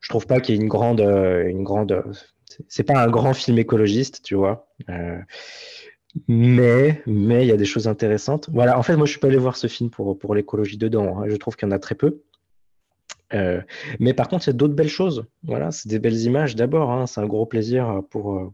je 0.00 0.08
trouve 0.08 0.26
pas 0.26 0.40
qu'il 0.40 0.56
y 0.56 0.58
ait 0.58 0.60
une 0.60 0.68
grande, 0.68 1.00
une 1.00 1.62
grande. 1.62 2.02
C'est 2.66 2.82
pas 2.82 3.00
un 3.00 3.08
grand 3.08 3.32
film 3.32 3.58
écologiste, 3.58 4.22
tu 4.24 4.34
vois. 4.34 4.66
mais 6.26 7.00
mais 7.06 7.44
il 7.44 7.48
y 7.48 7.52
a 7.52 7.56
des 7.56 7.64
choses 7.64 7.86
intéressantes. 7.86 8.50
Voilà. 8.52 8.76
En 8.76 8.82
fait, 8.82 8.96
moi, 8.96 9.06
je 9.06 9.12
suis 9.12 9.20
pas 9.20 9.28
allé 9.28 9.36
voir 9.36 9.56
ce 9.56 9.68
film 9.68 9.88
pour 9.88 10.18
pour 10.18 10.34
l'écologie 10.34 10.78
dedans. 10.78 11.20
Hein. 11.20 11.28
Je 11.28 11.36
trouve 11.36 11.54
qu'il 11.54 11.68
y 11.68 11.70
en 11.70 11.74
a 11.74 11.78
très 11.78 11.94
peu. 11.94 12.22
Mais 14.00 14.14
par 14.14 14.28
contre, 14.28 14.46
il 14.46 14.50
y 14.50 14.54
a 14.54 14.56
d'autres 14.56 14.74
belles 14.74 14.88
choses. 14.88 15.26
Voilà, 15.42 15.70
c'est 15.70 15.88
des 15.88 15.98
belles 15.98 16.20
images 16.22 16.56
d'abord. 16.56 16.90
Hein. 16.90 17.06
c'est 17.06 17.20
un 17.20 17.26
gros 17.26 17.46
plaisir 17.46 18.02
pour, 18.10 18.52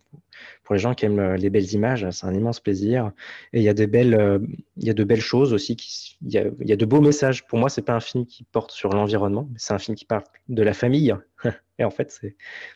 pour 0.63 0.75
les 0.75 0.81
gens 0.81 0.95
qui 0.95 1.05
aiment 1.05 1.19
euh, 1.19 1.37
les 1.37 1.51
belles 1.51 1.73
images, 1.73 2.09
c'est 2.11 2.27
un 2.27 2.35
immense 2.35 2.61
plaisir. 2.61 3.13
Et 3.53 3.61
il 3.61 3.65
y 3.65 3.69
a 3.69 3.75
des 3.75 3.87
belles, 3.87 4.15
euh, 4.15 4.39
il 4.77 4.87
y 4.87 4.91
a 4.91 4.95
de 4.95 5.05
belles 5.05 5.21
choses 5.21 5.53
aussi. 5.53 5.77
Il, 6.23 6.33
y 6.33 6.39
a, 6.39 6.45
il 6.61 6.69
y 6.69 6.73
a 6.73 6.77
de 6.77 6.85
beaux 6.85 7.01
messages. 7.01 7.47
Pour 7.47 7.59
moi, 7.59 7.69
c'est 7.69 7.83
pas 7.83 7.95
un 7.95 8.01
film 8.01 8.27
qui 8.27 8.45
porte 8.45 8.71
sur 8.71 8.91
l'environnement, 8.91 9.49
c'est 9.57 9.75
un 9.75 9.79
film 9.79 9.97
qui 9.97 10.05
parle 10.05 10.25
de 10.49 10.63
la 10.63 10.75
famille. 10.75 11.15
Et 11.79 11.85
en 11.85 11.91
fait, 11.91 12.21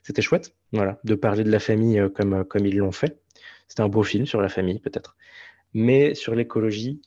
c'était 0.02 0.23
chouette, 0.23 0.55
voilà, 0.73 0.99
de 1.05 1.14
parler 1.14 1.45
de 1.45 1.50
la 1.50 1.61
famille 1.61 1.99
euh, 1.99 2.09
comme, 2.09 2.45
comme 2.45 2.67
ils 2.67 2.76
l'ont 2.76 2.93
fait. 2.93 3.21
C'était 3.69 3.83
un 3.83 3.88
beau 3.88 4.02
film 4.02 4.26
sur 4.26 4.40
la 4.40 4.49
famille, 4.49 4.81
peut-être. 4.81 5.17
Mais 5.75 6.14
sur 6.14 6.35
l'écologie, 6.35 7.02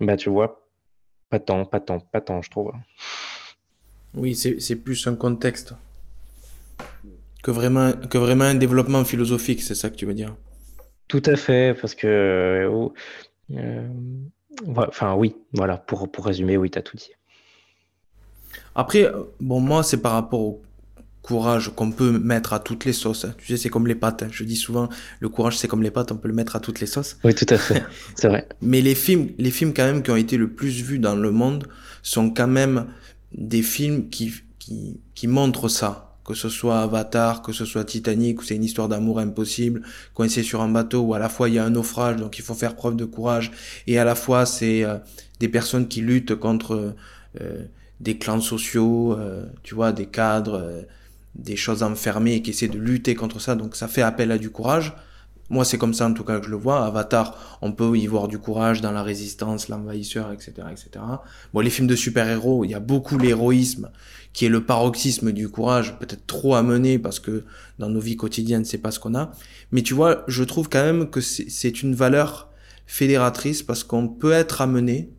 bah, 0.00 0.16
tu 0.16 0.30
vois, 0.30 0.66
pas 1.28 1.38
tant, 1.38 1.64
pas 1.64 1.80
tant, 1.80 2.00
pas 2.00 2.20
tant, 2.20 2.42
je 2.42 2.50
trouve. 2.50 2.72
Oui, 4.14 4.34
c'est 4.34 4.76
plus 4.76 5.06
un 5.06 5.14
contexte 5.14 5.74
que 7.42 7.50
vraiment, 7.50 7.92
que 7.92 8.18
vraiment 8.18 8.44
un 8.44 8.54
développement 8.54 9.04
philosophique, 9.04 9.62
c'est 9.62 9.74
ça 9.74 9.90
que 9.90 9.96
tu 9.96 10.06
veux 10.06 10.14
dire? 10.14 10.34
Tout 11.08 11.22
à 11.26 11.36
fait, 11.36 11.76
parce 11.80 11.94
que... 11.94 12.06
Euh, 12.06 12.88
euh, 13.54 13.88
enfin 14.66 15.14
oui, 15.14 15.34
voilà, 15.52 15.76
pour, 15.76 16.10
pour 16.10 16.24
résumer, 16.24 16.56
oui, 16.56 16.70
tu 16.70 16.78
as 16.78 16.82
tout 16.82 16.96
dit. 16.96 17.10
Après, 18.74 19.10
bon, 19.40 19.60
moi, 19.60 19.82
c'est 19.82 20.00
par 20.00 20.12
rapport 20.12 20.40
au 20.40 20.62
courage 21.22 21.70
qu'on 21.74 21.92
peut 21.92 22.18
mettre 22.18 22.52
à 22.52 22.58
toutes 22.58 22.84
les 22.84 22.92
sauces. 22.92 23.26
Tu 23.38 23.46
sais, 23.46 23.56
c'est 23.56 23.68
comme 23.68 23.86
les 23.86 23.94
pâtes. 23.94 24.24
Je 24.30 24.44
dis 24.44 24.56
souvent, 24.56 24.88
le 25.20 25.28
courage, 25.28 25.56
c'est 25.58 25.68
comme 25.68 25.82
les 25.82 25.90
pâtes, 25.90 26.12
on 26.12 26.16
peut 26.16 26.28
le 26.28 26.34
mettre 26.34 26.56
à 26.56 26.60
toutes 26.60 26.80
les 26.80 26.86
sauces. 26.86 27.16
Oui, 27.24 27.34
tout 27.34 27.46
à 27.48 27.58
fait. 27.58 27.82
C'est 28.16 28.28
vrai. 28.28 28.48
Mais 28.62 28.80
les 28.80 28.94
films, 28.94 29.28
les 29.38 29.50
films 29.50 29.72
quand 29.74 29.84
même 29.84 30.02
qui 30.02 30.10
ont 30.10 30.16
été 30.16 30.36
le 30.36 30.48
plus 30.48 30.82
vus 30.82 30.98
dans 30.98 31.14
le 31.14 31.30
monde 31.30 31.68
sont 32.02 32.30
quand 32.30 32.48
même 32.48 32.86
des 33.34 33.62
films 33.62 34.08
qui, 34.08 34.32
qui, 34.58 35.00
qui 35.14 35.26
montrent 35.26 35.68
ça. 35.68 36.08
Que 36.24 36.34
ce 36.34 36.48
soit 36.48 36.80
Avatar, 36.80 37.42
que 37.42 37.52
ce 37.52 37.64
soit 37.64 37.84
Titanic, 37.84 38.40
où 38.40 38.44
c'est 38.44 38.54
une 38.54 38.62
histoire 38.62 38.88
d'amour 38.88 39.18
impossible, 39.18 39.82
coincé 40.14 40.44
sur 40.44 40.60
un 40.60 40.68
bateau, 40.68 41.00
où 41.00 41.14
à 41.14 41.18
la 41.18 41.28
fois 41.28 41.48
il 41.48 41.56
y 41.56 41.58
a 41.58 41.64
un 41.64 41.70
naufrage, 41.70 42.16
donc 42.16 42.38
il 42.38 42.44
faut 42.44 42.54
faire 42.54 42.76
preuve 42.76 42.94
de 42.94 43.04
courage, 43.04 43.50
et 43.88 43.98
à 43.98 44.04
la 44.04 44.14
fois 44.14 44.46
c'est 44.46 44.84
euh, 44.84 44.98
des 45.40 45.48
personnes 45.48 45.88
qui 45.88 46.00
luttent 46.00 46.36
contre 46.36 46.94
euh, 47.40 47.64
des 47.98 48.18
clans 48.18 48.40
sociaux, 48.40 49.16
euh, 49.18 49.46
tu 49.64 49.74
vois, 49.74 49.92
des 49.92 50.06
cadres 50.06 50.84
des 51.34 51.56
choses 51.56 51.82
enfermées 51.82 52.34
et 52.34 52.42
qui 52.42 52.50
essaie 52.50 52.68
de 52.68 52.78
lutter 52.78 53.14
contre 53.14 53.40
ça. 53.40 53.54
Donc 53.54 53.76
ça 53.76 53.88
fait 53.88 54.02
appel 54.02 54.30
à 54.30 54.38
du 54.38 54.50
courage. 54.50 54.94
Moi, 55.52 55.66
c'est 55.66 55.76
comme 55.76 55.92
ça 55.92 56.06
en 56.08 56.14
tout 56.14 56.24
cas 56.24 56.40
que 56.40 56.46
je 56.46 56.50
le 56.50 56.56
vois. 56.56 56.86
Avatar, 56.86 57.58
on 57.60 57.72
peut 57.72 57.94
y 57.98 58.06
voir 58.06 58.26
du 58.26 58.38
courage 58.38 58.80
dans 58.80 58.90
la 58.90 59.02
résistance, 59.02 59.68
l'envahisseur, 59.68 60.32
etc., 60.32 60.52
etc. 60.70 61.04
Bon, 61.52 61.60
les 61.60 61.68
films 61.68 61.86
de 61.86 61.94
super-héros, 61.94 62.64
il 62.64 62.70
y 62.70 62.74
a 62.74 62.80
beaucoup 62.80 63.18
l'héroïsme 63.18 63.90
qui 64.32 64.46
est 64.46 64.48
le 64.48 64.64
paroxysme 64.64 65.30
du 65.30 65.50
courage, 65.50 65.98
peut-être 65.98 66.26
trop 66.26 66.54
amené 66.54 66.98
parce 66.98 67.20
que 67.20 67.44
dans 67.78 67.90
nos 67.90 68.00
vies 68.00 68.16
quotidiennes, 68.16 68.64
c'est 68.64 68.78
pas 68.78 68.90
ce 68.90 68.98
qu'on 68.98 69.14
a. 69.14 69.32
Mais 69.72 69.82
tu 69.82 69.92
vois, 69.92 70.24
je 70.26 70.42
trouve 70.42 70.70
quand 70.70 70.82
même 70.82 71.10
que 71.10 71.20
c'est 71.20 71.82
une 71.82 71.94
valeur 71.94 72.50
fédératrice 72.86 73.62
parce 73.62 73.84
qu'on 73.84 74.08
peut 74.08 74.32
être 74.32 74.62
amené 74.62 75.12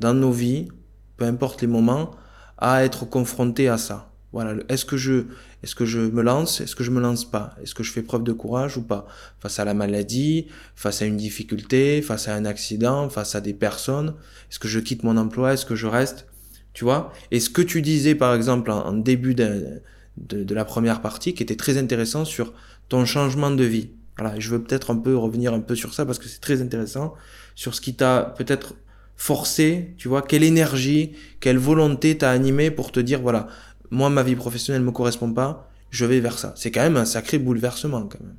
dans 0.00 0.12
nos 0.12 0.32
vies, 0.32 0.68
peu 1.16 1.24
importe 1.24 1.62
les 1.62 1.66
moments, 1.66 2.10
à 2.58 2.84
être 2.84 3.06
confronté 3.06 3.70
à 3.70 3.78
ça. 3.78 4.12
Voilà, 4.36 4.54
est-ce 4.68 4.84
que 4.84 4.98
je 4.98 5.24
est-ce 5.62 5.74
que 5.74 5.86
je 5.86 5.98
me 5.98 6.20
lance, 6.20 6.60
est-ce 6.60 6.76
que 6.76 6.84
je 6.84 6.90
me 6.90 7.00
lance 7.00 7.24
pas? 7.24 7.56
Est-ce 7.62 7.74
que 7.74 7.82
je 7.82 7.90
fais 7.90 8.02
preuve 8.02 8.22
de 8.22 8.34
courage 8.34 8.76
ou 8.76 8.82
pas? 8.82 9.06
Face 9.40 9.58
à 9.58 9.64
la 9.64 9.72
maladie, 9.72 10.48
face 10.74 11.00
à 11.00 11.06
une 11.06 11.16
difficulté, 11.16 12.02
face 12.02 12.28
à 12.28 12.34
un 12.34 12.44
accident, 12.44 13.08
face 13.08 13.34
à 13.34 13.40
des 13.40 13.54
personnes, 13.54 14.12
est-ce 14.50 14.58
que 14.58 14.68
je 14.68 14.78
quitte 14.78 15.04
mon 15.04 15.16
emploi, 15.16 15.54
est-ce 15.54 15.64
que 15.64 15.74
je 15.74 15.86
reste? 15.86 16.26
Tu 16.74 16.84
vois? 16.84 17.14
Et 17.30 17.40
ce 17.40 17.48
que 17.48 17.62
tu 17.62 17.80
disais 17.80 18.14
par 18.14 18.34
exemple 18.34 18.70
en, 18.70 18.92
début 18.92 19.34
de, 19.34 19.80
de, 20.18 20.54
la 20.54 20.66
première 20.66 21.00
partie 21.00 21.32
qui 21.32 21.42
était 21.42 21.56
très 21.56 21.78
intéressant 21.78 22.26
sur 22.26 22.52
ton 22.90 23.06
changement 23.06 23.50
de 23.50 23.64
vie. 23.64 23.88
Voilà, 24.18 24.38
je 24.38 24.50
veux 24.50 24.62
peut-être 24.62 24.90
un 24.90 24.96
peu 24.96 25.16
revenir 25.16 25.54
un 25.54 25.60
peu 25.60 25.74
sur 25.74 25.94
ça 25.94 26.04
parce 26.04 26.18
que 26.18 26.28
c'est 26.28 26.42
très 26.42 26.60
intéressant 26.60 27.14
sur 27.54 27.74
ce 27.74 27.80
qui 27.80 27.94
t'a 27.94 28.34
peut-être 28.36 28.74
forcé, 29.16 29.94
tu 29.96 30.08
vois, 30.08 30.20
quelle 30.20 30.44
énergie, 30.44 31.12
quelle 31.40 31.56
volonté 31.56 32.18
t'a 32.18 32.30
animé 32.30 32.70
pour 32.70 32.92
te 32.92 33.00
dire 33.00 33.22
voilà, 33.22 33.48
moi, 33.90 34.10
ma 34.10 34.22
vie 34.22 34.36
professionnelle 34.36 34.82
ne 34.82 34.86
me 34.86 34.92
correspond 34.92 35.32
pas, 35.32 35.68
je 35.90 36.04
vais 36.04 36.20
vers 36.20 36.38
ça. 36.38 36.52
C'est 36.56 36.70
quand 36.70 36.82
même 36.82 36.96
un 36.96 37.04
sacré 37.04 37.38
bouleversement, 37.38 38.02
quand 38.02 38.20
même. 38.20 38.36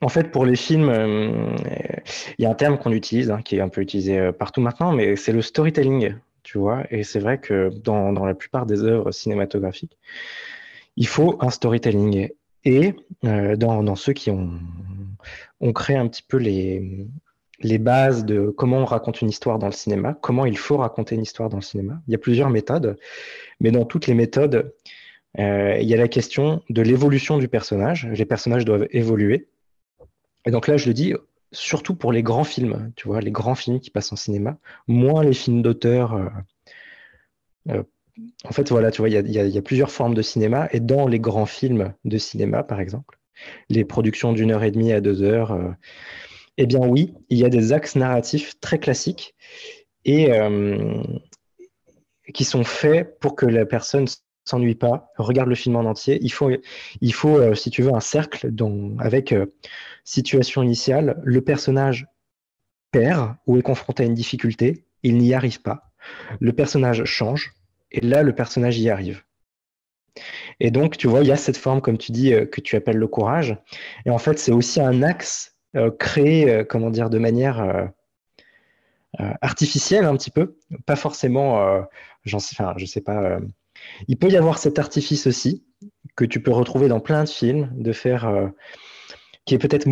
En 0.00 0.08
fait, 0.08 0.30
pour 0.30 0.46
les 0.46 0.54
films, 0.54 0.88
euh, 0.90 1.56
il 2.38 2.44
y 2.44 2.46
a 2.46 2.50
un 2.50 2.54
terme 2.54 2.78
qu'on 2.78 2.92
utilise, 2.92 3.30
hein, 3.30 3.42
qui 3.42 3.56
est 3.56 3.60
un 3.60 3.68
peu 3.68 3.80
utilisé 3.80 4.18
euh, 4.18 4.32
partout 4.32 4.60
maintenant, 4.60 4.92
mais 4.92 5.16
c'est 5.16 5.32
le 5.32 5.42
storytelling, 5.42 6.14
tu 6.44 6.58
vois. 6.58 6.84
Et 6.90 7.02
c'est 7.02 7.18
vrai 7.18 7.38
que 7.38 7.70
dans, 7.82 8.12
la 8.24 8.34
plupart 8.34 8.64
des 8.64 8.84
œuvres 8.84 9.10
cinématographiques, 9.10 9.98
il 10.96 11.08
faut 11.08 11.36
un 11.40 11.50
storytelling. 11.50 12.30
Et 12.64 12.94
euh, 13.24 13.56
dans, 13.56 13.96
ceux 13.96 14.12
qui 14.12 14.30
ont, 14.30 14.52
ont 15.60 15.72
créé 15.72 15.96
un 15.96 16.06
petit 16.06 16.22
peu 16.22 16.36
les, 16.36 17.08
les 17.60 17.78
bases 17.78 18.24
de 18.24 18.50
comment 18.50 18.78
on 18.78 18.84
raconte 18.84 19.20
une 19.20 19.28
histoire 19.28 19.58
dans 19.58 19.66
le 19.66 19.72
cinéma, 19.72 20.16
comment 20.20 20.46
il 20.46 20.56
faut 20.56 20.76
raconter 20.76 21.14
une 21.16 21.22
histoire 21.22 21.48
dans 21.48 21.56
le 21.56 21.62
cinéma. 21.62 22.00
Il 22.06 22.12
y 22.12 22.14
a 22.14 22.18
plusieurs 22.18 22.50
méthodes, 22.50 22.96
mais 23.60 23.70
dans 23.70 23.84
toutes 23.84 24.06
les 24.06 24.14
méthodes, 24.14 24.72
euh, 25.38 25.76
il 25.80 25.88
y 25.88 25.94
a 25.94 25.96
la 25.96 26.08
question 26.08 26.62
de 26.70 26.82
l'évolution 26.82 27.38
du 27.38 27.48
personnage. 27.48 28.06
Les 28.06 28.24
personnages 28.24 28.64
doivent 28.64 28.86
évoluer. 28.90 29.48
Et 30.46 30.50
donc 30.50 30.68
là, 30.68 30.76
je 30.76 30.86
le 30.86 30.94
dis 30.94 31.14
surtout 31.52 31.94
pour 31.94 32.12
les 32.12 32.22
grands 32.22 32.44
films, 32.44 32.92
tu 32.96 33.08
vois, 33.08 33.20
les 33.20 33.30
grands 33.30 33.54
films 33.54 33.80
qui 33.80 33.90
passent 33.90 34.12
en 34.12 34.16
cinéma, 34.16 34.58
moins 34.86 35.24
les 35.24 35.32
films 35.32 35.62
d'auteur. 35.62 36.14
Euh, 36.14 36.28
euh, 37.70 37.82
en 38.44 38.52
fait, 38.52 38.70
voilà, 38.70 38.90
tu 38.90 39.00
vois, 39.02 39.08
il 39.08 39.30
y, 39.30 39.58
a, 39.58 39.62
plusieurs 39.62 39.90
formes 39.90 40.14
de 40.14 40.22
cinéma, 40.22 40.68
et 40.72 40.80
dans 40.80 41.06
les 41.06 41.20
grands 41.20 41.46
films 41.46 41.94
de 42.04 42.18
cinéma, 42.18 42.64
par 42.64 42.80
exemple, 42.80 43.18
les 43.68 43.84
productions 43.84 44.32
d'une 44.32 44.50
heure 44.50 44.64
et 44.64 44.72
demie 44.72 44.92
à 44.92 45.00
deux 45.00 45.22
heures, 45.22 45.56
eh 46.58 46.66
bien 46.66 46.80
oui, 46.80 47.14
il 47.30 47.38
y 47.38 47.44
a 47.44 47.48
des 47.48 47.72
axes 47.72 47.94
narratifs 47.94 48.58
très 48.60 48.80
classiques 48.80 49.36
et 50.04 50.32
euh, 50.32 51.02
qui 52.34 52.44
sont 52.44 52.64
faits 52.64 53.18
pour 53.20 53.36
que 53.36 53.46
la 53.46 53.64
personne 53.64 54.06
s'ennuie 54.44 54.74
pas, 54.74 55.12
regarde 55.18 55.48
le 55.48 55.54
film 55.54 55.76
en 55.76 55.84
entier. 55.84 56.18
Il 56.20 56.32
faut, 56.32 56.50
euh, 57.38 57.54
si 57.54 57.70
tu 57.70 57.82
veux, 57.82 57.94
un 57.94 58.00
cercle 58.00 58.50
avec 58.98 59.32
euh, 59.32 59.46
situation 60.02 60.64
initiale. 60.64 61.20
Le 61.22 61.40
personnage 61.42 62.06
perd 62.90 63.36
ou 63.46 63.56
est 63.56 63.62
confronté 63.62 64.02
à 64.02 64.06
une 64.06 64.14
difficulté, 64.14 64.84
il 65.04 65.16
n'y 65.18 65.34
arrive 65.34 65.62
pas. 65.62 65.92
Le 66.40 66.52
personnage 66.52 67.04
change 67.04 67.54
et 67.92 68.00
là, 68.00 68.24
le 68.24 68.34
personnage 68.34 68.80
y 68.80 68.90
arrive. 68.90 69.22
Et 70.58 70.72
donc, 70.72 70.96
tu 70.96 71.06
vois, 71.06 71.20
il 71.20 71.28
y 71.28 71.32
a 71.32 71.36
cette 71.36 71.56
forme, 71.56 71.80
comme 71.80 71.98
tu 71.98 72.10
dis, 72.10 72.32
que 72.50 72.60
tu 72.60 72.74
appelles 72.74 72.96
le 72.96 73.06
courage. 73.06 73.56
Et 74.06 74.10
en 74.10 74.18
fait, 74.18 74.40
c'est 74.40 74.50
aussi 74.50 74.80
un 74.80 75.04
axe 75.04 75.57
créé, 75.98 76.50
euh, 76.50 76.64
comment 76.64 76.90
dire, 76.90 77.10
de 77.10 77.18
manière 77.18 77.60
euh, 77.60 79.32
artificielle 79.40 80.04
un 80.04 80.16
petit 80.16 80.30
peu, 80.30 80.58
pas 80.86 80.96
forcément, 80.96 81.82
j'en 82.24 82.38
sais, 82.38 82.56
je 82.76 82.84
sais 82.84 83.00
pas. 83.00 83.38
il 84.06 84.18
peut 84.18 84.28
y 84.28 84.36
avoir 84.36 84.58
cet 84.58 84.78
artifice 84.78 85.26
aussi 85.26 85.64
que 86.14 86.24
tu 86.24 86.42
peux 86.42 86.52
retrouver 86.52 86.88
dans 86.88 87.00
plein 87.00 87.24
de 87.24 87.28
films, 87.28 87.70
de 87.74 87.92
faire, 87.92 88.30
qui 89.44 89.54
est 89.54 89.58
peut-être 89.58 89.88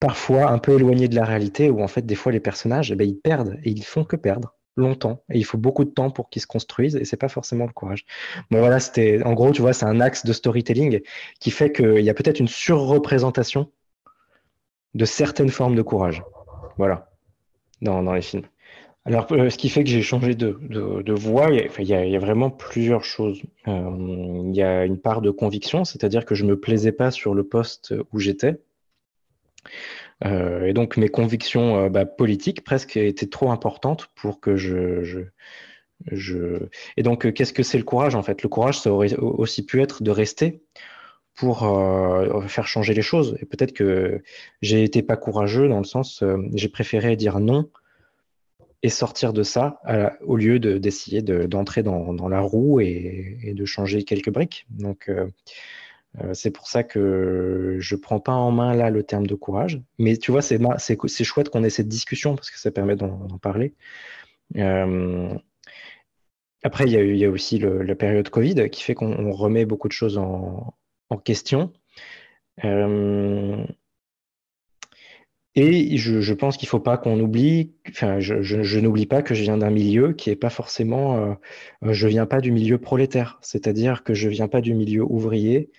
parfois 0.00 0.50
un 0.50 0.58
peu 0.58 0.74
éloigné 0.74 1.08
de 1.08 1.14
la 1.14 1.24
réalité, 1.24 1.70
où 1.70 1.82
en 1.82 1.88
fait 1.88 2.02
des 2.02 2.16
fois 2.16 2.32
les 2.32 2.40
personnages, 2.40 2.90
eh 2.90 2.96
ben, 2.96 3.08
ils 3.08 3.18
perdent 3.18 3.58
et 3.62 3.70
ils 3.70 3.84
font 3.84 4.04
que 4.04 4.16
perdre 4.16 4.56
longtemps 4.76 5.22
et 5.30 5.38
il 5.38 5.44
faut 5.44 5.58
beaucoup 5.58 5.84
de 5.84 5.90
temps 5.90 6.10
pour 6.10 6.28
qu'ils 6.28 6.42
se 6.42 6.46
construisent 6.46 6.96
et 6.96 7.04
c'est 7.04 7.16
pas 7.16 7.28
forcément 7.28 7.66
le 7.66 7.72
courage. 7.72 8.04
Bon 8.50 8.58
voilà, 8.58 8.78
c'était 8.78 9.22
en 9.22 9.32
gros, 9.32 9.52
tu 9.52 9.62
vois, 9.62 9.72
c'est 9.72 9.86
un 9.86 10.00
axe 10.00 10.24
de 10.24 10.32
storytelling 10.32 11.00
qui 11.40 11.50
fait 11.50 11.72
qu'il 11.72 12.00
y 12.00 12.10
a 12.10 12.14
peut-être 12.14 12.40
une 12.40 12.48
surreprésentation 12.48 13.70
de 14.94 15.04
certaines 15.04 15.50
formes 15.50 15.74
de 15.74 15.82
courage. 15.82 16.22
Voilà, 16.78 17.10
dans, 17.82 18.12
les 18.12 18.22
films. 18.22 18.46
Alors, 19.04 19.26
euh, 19.30 19.50
ce 19.50 19.56
qui 19.56 19.68
fait 19.68 19.84
que 19.84 19.90
j'ai 19.90 20.02
changé 20.02 20.34
de, 20.34 20.58
de, 20.60 21.12
voix, 21.12 21.48
il 21.50 21.84
y, 21.84 21.94
a, 21.94 22.18
vraiment 22.18 22.50
plusieurs 22.50 23.04
choses. 23.04 23.40
Euh, 23.68 24.42
il 24.44 24.54
y 24.54 24.62
a 24.62 24.84
une 24.84 24.98
part 24.98 25.22
de 25.22 25.30
conviction, 25.30 25.84
c'est-à-dire 25.84 26.24
que 26.24 26.34
je 26.34 26.44
ne 26.44 26.50
me 26.50 26.60
plaisais 26.60 26.92
pas 26.92 27.10
sur 27.10 27.34
le 27.34 27.44
poste 27.44 27.94
où 28.12 28.18
j'étais. 28.18 28.60
Euh, 30.24 30.64
et 30.64 30.72
donc, 30.72 30.96
mes 30.96 31.08
convictions 31.08 31.88
bah, 31.88 32.04
politiques 32.04 32.64
presque 32.64 32.96
étaient 32.96 33.28
trop 33.28 33.50
importantes 33.50 34.08
pour 34.16 34.40
que 34.40 34.56
je, 34.56 35.04
je, 35.04 35.20
je... 36.10 36.66
Et 36.96 37.02
donc, 37.02 37.32
qu'est-ce 37.32 37.52
que 37.52 37.62
c'est 37.62 37.78
le 37.78 37.84
courage 37.84 38.16
en 38.16 38.22
fait? 38.22 38.42
Le 38.42 38.48
courage, 38.48 38.80
ça 38.80 38.90
aurait 38.90 39.14
aussi 39.16 39.64
pu 39.64 39.80
être 39.82 40.02
de 40.02 40.10
rester 40.10 40.62
pour 41.36 41.64
euh, 41.64 42.40
faire 42.48 42.66
changer 42.66 42.94
les 42.94 43.02
choses. 43.02 43.36
Et 43.40 43.44
peut-être 43.44 43.72
que 43.72 44.22
j'ai 44.62 44.82
été 44.82 45.02
pas 45.02 45.16
courageux 45.16 45.68
dans 45.68 45.78
le 45.78 45.84
sens, 45.84 46.22
euh, 46.22 46.38
j'ai 46.54 46.68
préféré 46.68 47.14
dire 47.14 47.38
non 47.38 47.70
et 48.82 48.88
sortir 48.88 49.32
de 49.32 49.42
ça 49.42 49.80
au 50.20 50.36
lieu 50.36 50.60
d'essayer 50.60 51.20
d'entrer 51.22 51.82
dans, 51.82 52.12
dans, 52.12 52.28
la 52.28 52.40
roue 52.40 52.78
et, 52.80 53.52
de 53.56 53.64
changer 53.64 54.04
quelques 54.04 54.30
briques. 54.30 54.66
Donc, 54.70 55.08
euh, 55.08 55.26
c'est 56.34 56.50
pour 56.50 56.68
ça 56.68 56.84
que 56.84 57.76
je 57.80 57.96
prends 57.96 58.20
pas 58.20 58.34
en 58.34 58.52
main 58.52 58.74
là 58.74 58.90
le 58.90 59.02
terme 59.02 59.26
de 59.26 59.34
courage. 59.34 59.80
Mais 59.98 60.16
tu 60.18 60.30
vois, 60.30 60.42
c'est 60.42 61.24
chouette 61.24 61.48
qu'on 61.48 61.64
ait 61.64 61.70
cette 61.70 61.88
discussion 61.88 62.36
parce 62.36 62.50
que 62.50 62.60
ça 62.60 62.70
permet 62.70 62.96
d'en 62.96 63.38
parler. 63.38 63.74
après, 66.62 66.84
il 66.84 66.92
y, 66.92 67.18
y, 67.18 67.24
a 67.24 67.30
aussi 67.30 67.58
la 67.58 67.94
période 67.96 68.28
Covid 68.28 68.70
qui 68.70 68.82
fait 68.82 68.94
qu'on 68.94 69.32
remet 69.32 69.64
beaucoup 69.64 69.88
de 69.88 69.92
choses 69.92 70.16
en, 70.16 70.74
en 71.10 71.18
question. 71.18 71.72
Euh, 72.64 73.64
et 75.58 75.96
je, 75.96 76.34
pense 76.34 76.58
qu'il 76.58 76.66
ne 76.66 76.70
faut 76.70 76.80
pas 76.80 76.98
qu'on 76.98 77.18
oublie, 77.18 77.72
enfin, 77.88 78.20
je, 78.20 78.78
n'oublie 78.78 79.06
pas 79.06 79.22
que 79.22 79.34
je 79.34 79.42
viens 79.42 79.56
d'un 79.56 79.70
milieu 79.70 80.12
qui 80.12 80.28
n'est 80.28 80.36
pas 80.36 80.50
forcément, 80.50 81.16
euh, 81.16 81.92
je 81.92 82.06
ne 82.06 82.10
viens 82.10 82.26
pas 82.26 82.42
du 82.42 82.52
milieu 82.52 82.76
prolétaire, 82.76 83.38
c'est-à-dire 83.40 84.04
que 84.04 84.12
je 84.12 84.28
ne 84.28 84.32
viens 84.32 84.48
pas 84.48 84.60
du 84.60 84.74
milieu 84.74 85.02
ouvrier 85.02 85.70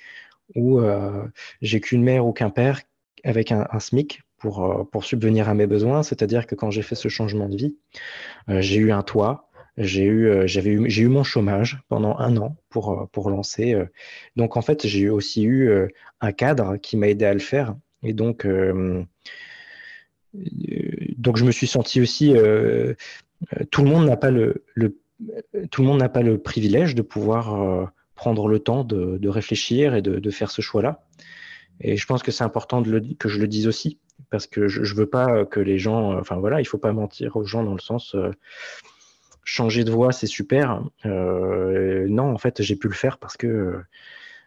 où 0.56 0.80
euh, 0.80 1.24
j'ai 1.62 1.80
qu'une 1.80 2.02
mère 2.04 2.26
ou 2.26 2.34
qu'un 2.34 2.50
père 2.50 2.82
avec 3.24 3.52
un, 3.52 3.68
SMIC 3.80 4.24
pour, 4.40 4.90
pour 4.92 5.04
subvenir 5.04 5.48
à 5.48 5.54
mes 5.54 5.68
besoins, 5.68 6.02
c'est-à-dire 6.02 6.48
que 6.48 6.56
quand 6.56 6.72
j'ai 6.72 6.82
fait 6.82 6.96
ce 6.96 7.08
changement 7.08 7.48
de 7.48 7.58
vie, 7.58 7.78
j'ai 8.48 8.78
eu 8.78 8.92
un 8.92 9.04
toit, 9.04 9.47
J'ai 9.78 10.06
eu, 10.06 10.28
euh, 10.28 10.48
j'avais 10.48 10.72
eu, 10.72 10.90
j'ai 10.90 11.04
eu 11.04 11.08
mon 11.08 11.24
chômage 11.24 11.80
pendant 11.88 12.18
un 12.18 12.36
an 12.38 12.58
pour, 12.70 12.92
euh, 12.92 13.06
pour 13.12 13.30
lancer. 13.30 13.76
Euh. 13.76 13.86
Donc, 14.36 14.58
en 14.58 14.62
fait, 14.62 14.88
j'ai 14.88 15.10
aussi 15.10 15.44
eu 15.44 15.70
un 16.20 16.32
cadre 16.32 16.78
qui 16.78 16.98
m'a 16.98 17.08
aidé 17.10 17.26
à 17.26 17.34
le 17.34 17.40
faire. 17.40 17.76
Et 18.04 18.14
donc, 18.14 18.48
donc 20.34 21.38
je 21.38 21.46
me 21.46 21.52
suis 21.52 21.68
senti 21.68 22.02
aussi. 22.02 22.34
tout 23.72 23.84
le 23.84 23.90
monde 23.90 24.06
n'a 24.06 24.18
pas 24.18 24.32
le, 24.32 24.64
tout 25.72 25.82
le 25.82 25.88
monde 25.88 26.00
n'a 26.00 26.10
pas 26.10 26.22
le 26.22 26.38
privilège 26.38 26.96
de 26.96 27.02
pouvoir 27.02 27.92
prendre 28.16 28.48
le 28.48 28.60
temps 28.60 28.84
de, 28.84 29.18
de 29.18 29.30
réfléchir 29.30 29.96
et 29.96 30.02
de, 30.02 30.20
de 30.20 30.30
faire 30.30 30.52
ce 30.52 30.62
choix-là. 30.62 31.04
Et 31.82 31.98
je 31.98 32.06
pense 32.06 32.24
que 32.24 32.32
c'est 32.32 32.44
important 32.44 32.82
de 32.82 32.92
le, 32.92 33.02
que 33.16 33.30
je 33.30 33.40
le 33.40 33.48
dise 33.48 33.68
aussi, 33.68 34.00
parce 34.30 34.48
que 34.48 34.68
je, 34.68 34.82
ne 34.82 34.98
veux 34.98 35.06
pas 35.08 35.46
que 35.46 35.60
les 35.60 35.78
gens, 35.78 36.18
enfin 36.20 36.38
voilà, 36.38 36.62
il 36.62 36.66
faut 36.66 36.80
pas 36.80 36.94
mentir 36.94 37.36
aux 37.36 37.46
gens 37.46 37.64
dans 37.64 37.74
le 37.74 37.80
sens, 37.80 38.16
changer 39.48 39.86
de 39.86 39.92
voie, 39.92 40.12
c'est 40.12 40.28
super. 40.28 40.84
Euh, 41.06 42.06
non, 42.10 42.34
en 42.34 42.38
fait, 42.38 42.62
j'ai 42.62 42.76
pu 42.76 42.90
le 42.90 42.94
faire 42.94 43.18
parce 43.18 43.38
que 43.38 43.80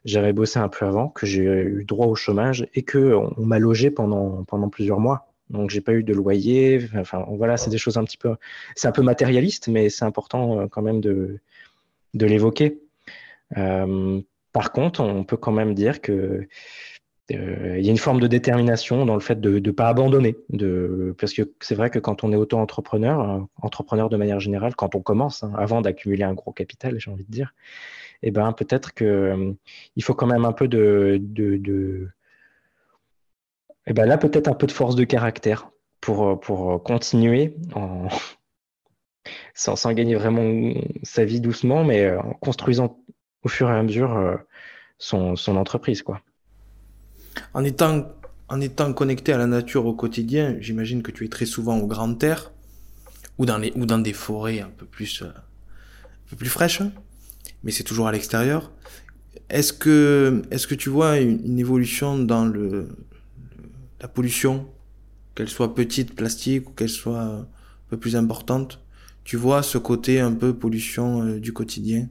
j'avais 0.05 0.35
bossé 0.35 0.59
un 0.59 0.69
peu 0.69 0.85
avant, 0.85 1.09
que 1.09 1.25
j'ai 1.25 1.43
eu 1.43 1.85
droit 1.85 2.07
au 2.07 2.15
chômage 2.15 2.69
et 2.75 2.83
que 2.83 3.15
on, 3.15 3.47
m'a 3.47 3.59
logé 3.59 3.91
pendant, 3.91 4.45
pendant 4.45 4.69
plusieurs 4.69 5.01
mois. 5.01 5.33
Donc, 5.49 5.71
j'ai 5.71 5.81
pas 5.81 5.95
eu 5.95 6.03
de 6.03 6.13
loyer. 6.13 6.87
Enfin, 6.97 7.25
voilà, 7.31 7.57
c'est 7.57 7.71
des 7.71 7.79
choses 7.79 7.97
un 7.97 8.05
petit 8.05 8.19
peu. 8.19 8.37
C'est 8.77 8.89
un 8.89 8.93
peu 8.93 9.03
matérialiste, 9.03 9.69
mais 9.69 9.89
c'est 9.89 10.05
important 10.05 10.61
euh, 10.61 10.67
quand 10.67 10.83
même 10.83 11.01
de, 11.01 11.39
de 12.13 12.27
l'évoquer. 12.27 12.79
Euh, 13.57 14.21
par 14.53 14.71
contre, 14.73 15.01
on 15.01 15.25
peut 15.25 15.39
quand 15.39 15.53
même 15.53 15.75
dire 15.75 16.03
que 16.03 16.13
euh, 16.13 16.49
il 17.35 17.85
y 17.85 17.89
a 17.89 17.91
une 17.91 17.99
forme 17.99 18.21
de 18.21 18.27
détermination 18.27 19.07
dans 19.07 19.15
le 19.15 19.21
fait 19.21 19.41
de 19.41 19.59
ne 19.59 19.71
pas 19.71 19.89
abandonner. 19.89 20.37
Parce 21.19 21.33
que 21.33 21.43
c'est 21.61 21.75
vrai 21.75 21.91
que 21.91 21.99
quand 21.99 22.25
on 22.25 22.33
est 22.33 22.37
auto-entrepreneur, 22.37 23.21
euh, 23.21 23.41
entrepreneur 23.63 24.09
de 24.09 24.17
manière 24.17 24.41
générale, 24.41 24.75
quand 24.75 24.95
on 24.95 25.01
commence, 25.01 25.43
hein, 25.43 25.53
avant 25.57 25.81
d'accumuler 25.81 26.25
un 26.25 26.35
gros 26.35 26.53
capital, 26.53 26.99
j'ai 26.99 27.11
envie 27.11 27.25
de 27.25 27.31
dire, 27.31 27.55
eh 28.23 28.31
ben, 28.31 28.53
peut-être 28.53 28.95
qu'il 28.95 29.07
euh, 29.07 29.53
faut 30.03 30.15
quand 30.15 30.27
même 30.27 30.45
un 30.45 30.53
peu 30.53 30.69
de. 30.69 31.23
eh 33.87 33.93
ben 33.93 34.07
là, 34.07 34.19
peut-être 34.19 34.49
un 34.49 34.55
peu 34.55 34.67
de 34.67 34.73
force 34.73 34.97
de 34.97 35.05
caractère 35.05 35.71
pour, 36.01 36.41
pour 36.41 36.83
continuer 36.83 37.55
sans, 39.55 39.77
sans, 39.77 39.93
gagner 39.93 40.15
vraiment 40.15 40.73
sa 41.03 41.25
vie 41.25 41.41
doucement, 41.41 41.85
mais 41.85 42.11
en 42.17 42.33
construisant 42.35 43.03
au 43.43 43.49
fur 43.49 43.71
et 43.71 43.75
à 43.75 43.83
mesure 43.83 44.39
son, 44.99 45.37
son 45.37 45.57
entreprise. 45.57 46.03
quoi. 46.03 46.21
En 47.55 47.65
étant, 47.65 48.09
en 48.49 48.61
étant 48.61 48.93
connecté 48.93 49.33
à 49.33 49.39
la 49.39 49.47
nature 49.47 49.87
au 49.87 49.95
quotidien, 49.95 50.57
j'imagine 50.61 51.03
que 51.03 51.11
tu 51.11 51.25
es 51.25 51.29
très 51.29 51.47
souvent 51.47 51.79
au 51.79 51.87
grand 51.87 52.23
air 52.23 52.53
ou 53.39 53.47
dans, 53.47 53.59
les, 53.59 53.73
ou 53.77 53.87
dans 53.87 53.99
des 53.99 54.13
forêts 54.13 54.61
un 54.61 54.71
peu 54.77 54.87
plus, 54.87 55.23
euh, 55.23 55.29
un 55.29 56.31
peu 56.31 56.37
plus 56.37 56.49
fraîches, 56.49 56.83
mais 57.63 57.71
c'est 57.71 57.85
toujours 57.85 58.09
à 58.09 58.13
l'extérieur. 58.13 58.71
Est-ce 59.49 59.73
que, 59.73 60.43
est-ce 60.51 60.67
que 60.67 60.75
tu 60.75 60.91
vois 60.91 61.19
une, 61.19 61.59
évolution 61.59 62.19
dans 62.19 62.45
le, 62.45 62.89
la 64.01 64.09
pollution, 64.09 64.69
qu'elle 65.35 65.49
soit 65.49 65.75
petite, 65.75 66.15
plastique, 66.15 66.69
ou 66.69 66.73
qu'elle 66.73 66.91
soit 66.91 67.21
un 67.21 67.49
peu 67.89 67.97
plus 67.97 68.15
importante? 68.15 68.81
Tu 69.25 69.37
vois 69.37 69.63
ce 69.63 69.79
côté 69.79 70.21
un 70.21 70.33
peu 70.33 70.55
pollution 70.55 71.23
euh, 71.23 71.41
du 71.41 71.53
quotidien? 71.53 72.09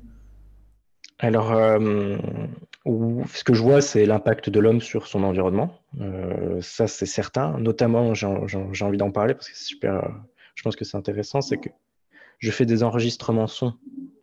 Alors, 1.19 1.51
euh, 1.51 2.17
ce 3.33 3.43
que 3.43 3.53
je 3.53 3.61
vois, 3.61 3.81
c'est 3.81 4.05
l'impact 4.05 4.49
de 4.49 4.59
l'homme 4.59 4.81
sur 4.81 5.07
son 5.07 5.23
environnement. 5.23 5.79
Euh, 5.99 6.61
ça, 6.61 6.87
c'est 6.87 7.05
certain. 7.05 7.57
Notamment, 7.59 8.13
j'ai 8.13 8.27
envie 8.85 8.97
d'en 8.97 9.11
parler 9.11 9.33
parce 9.33 9.49
que 9.49 9.55
c'est 9.55 9.65
super. 9.65 10.09
je 10.55 10.63
pense 10.63 10.75
que 10.75 10.85
c'est 10.85 10.97
intéressant. 10.97 11.41
C'est 11.41 11.57
que 11.57 11.69
je 12.37 12.51
fais 12.51 12.65
des 12.65 12.83
enregistrements 12.83 13.47
son 13.47 13.73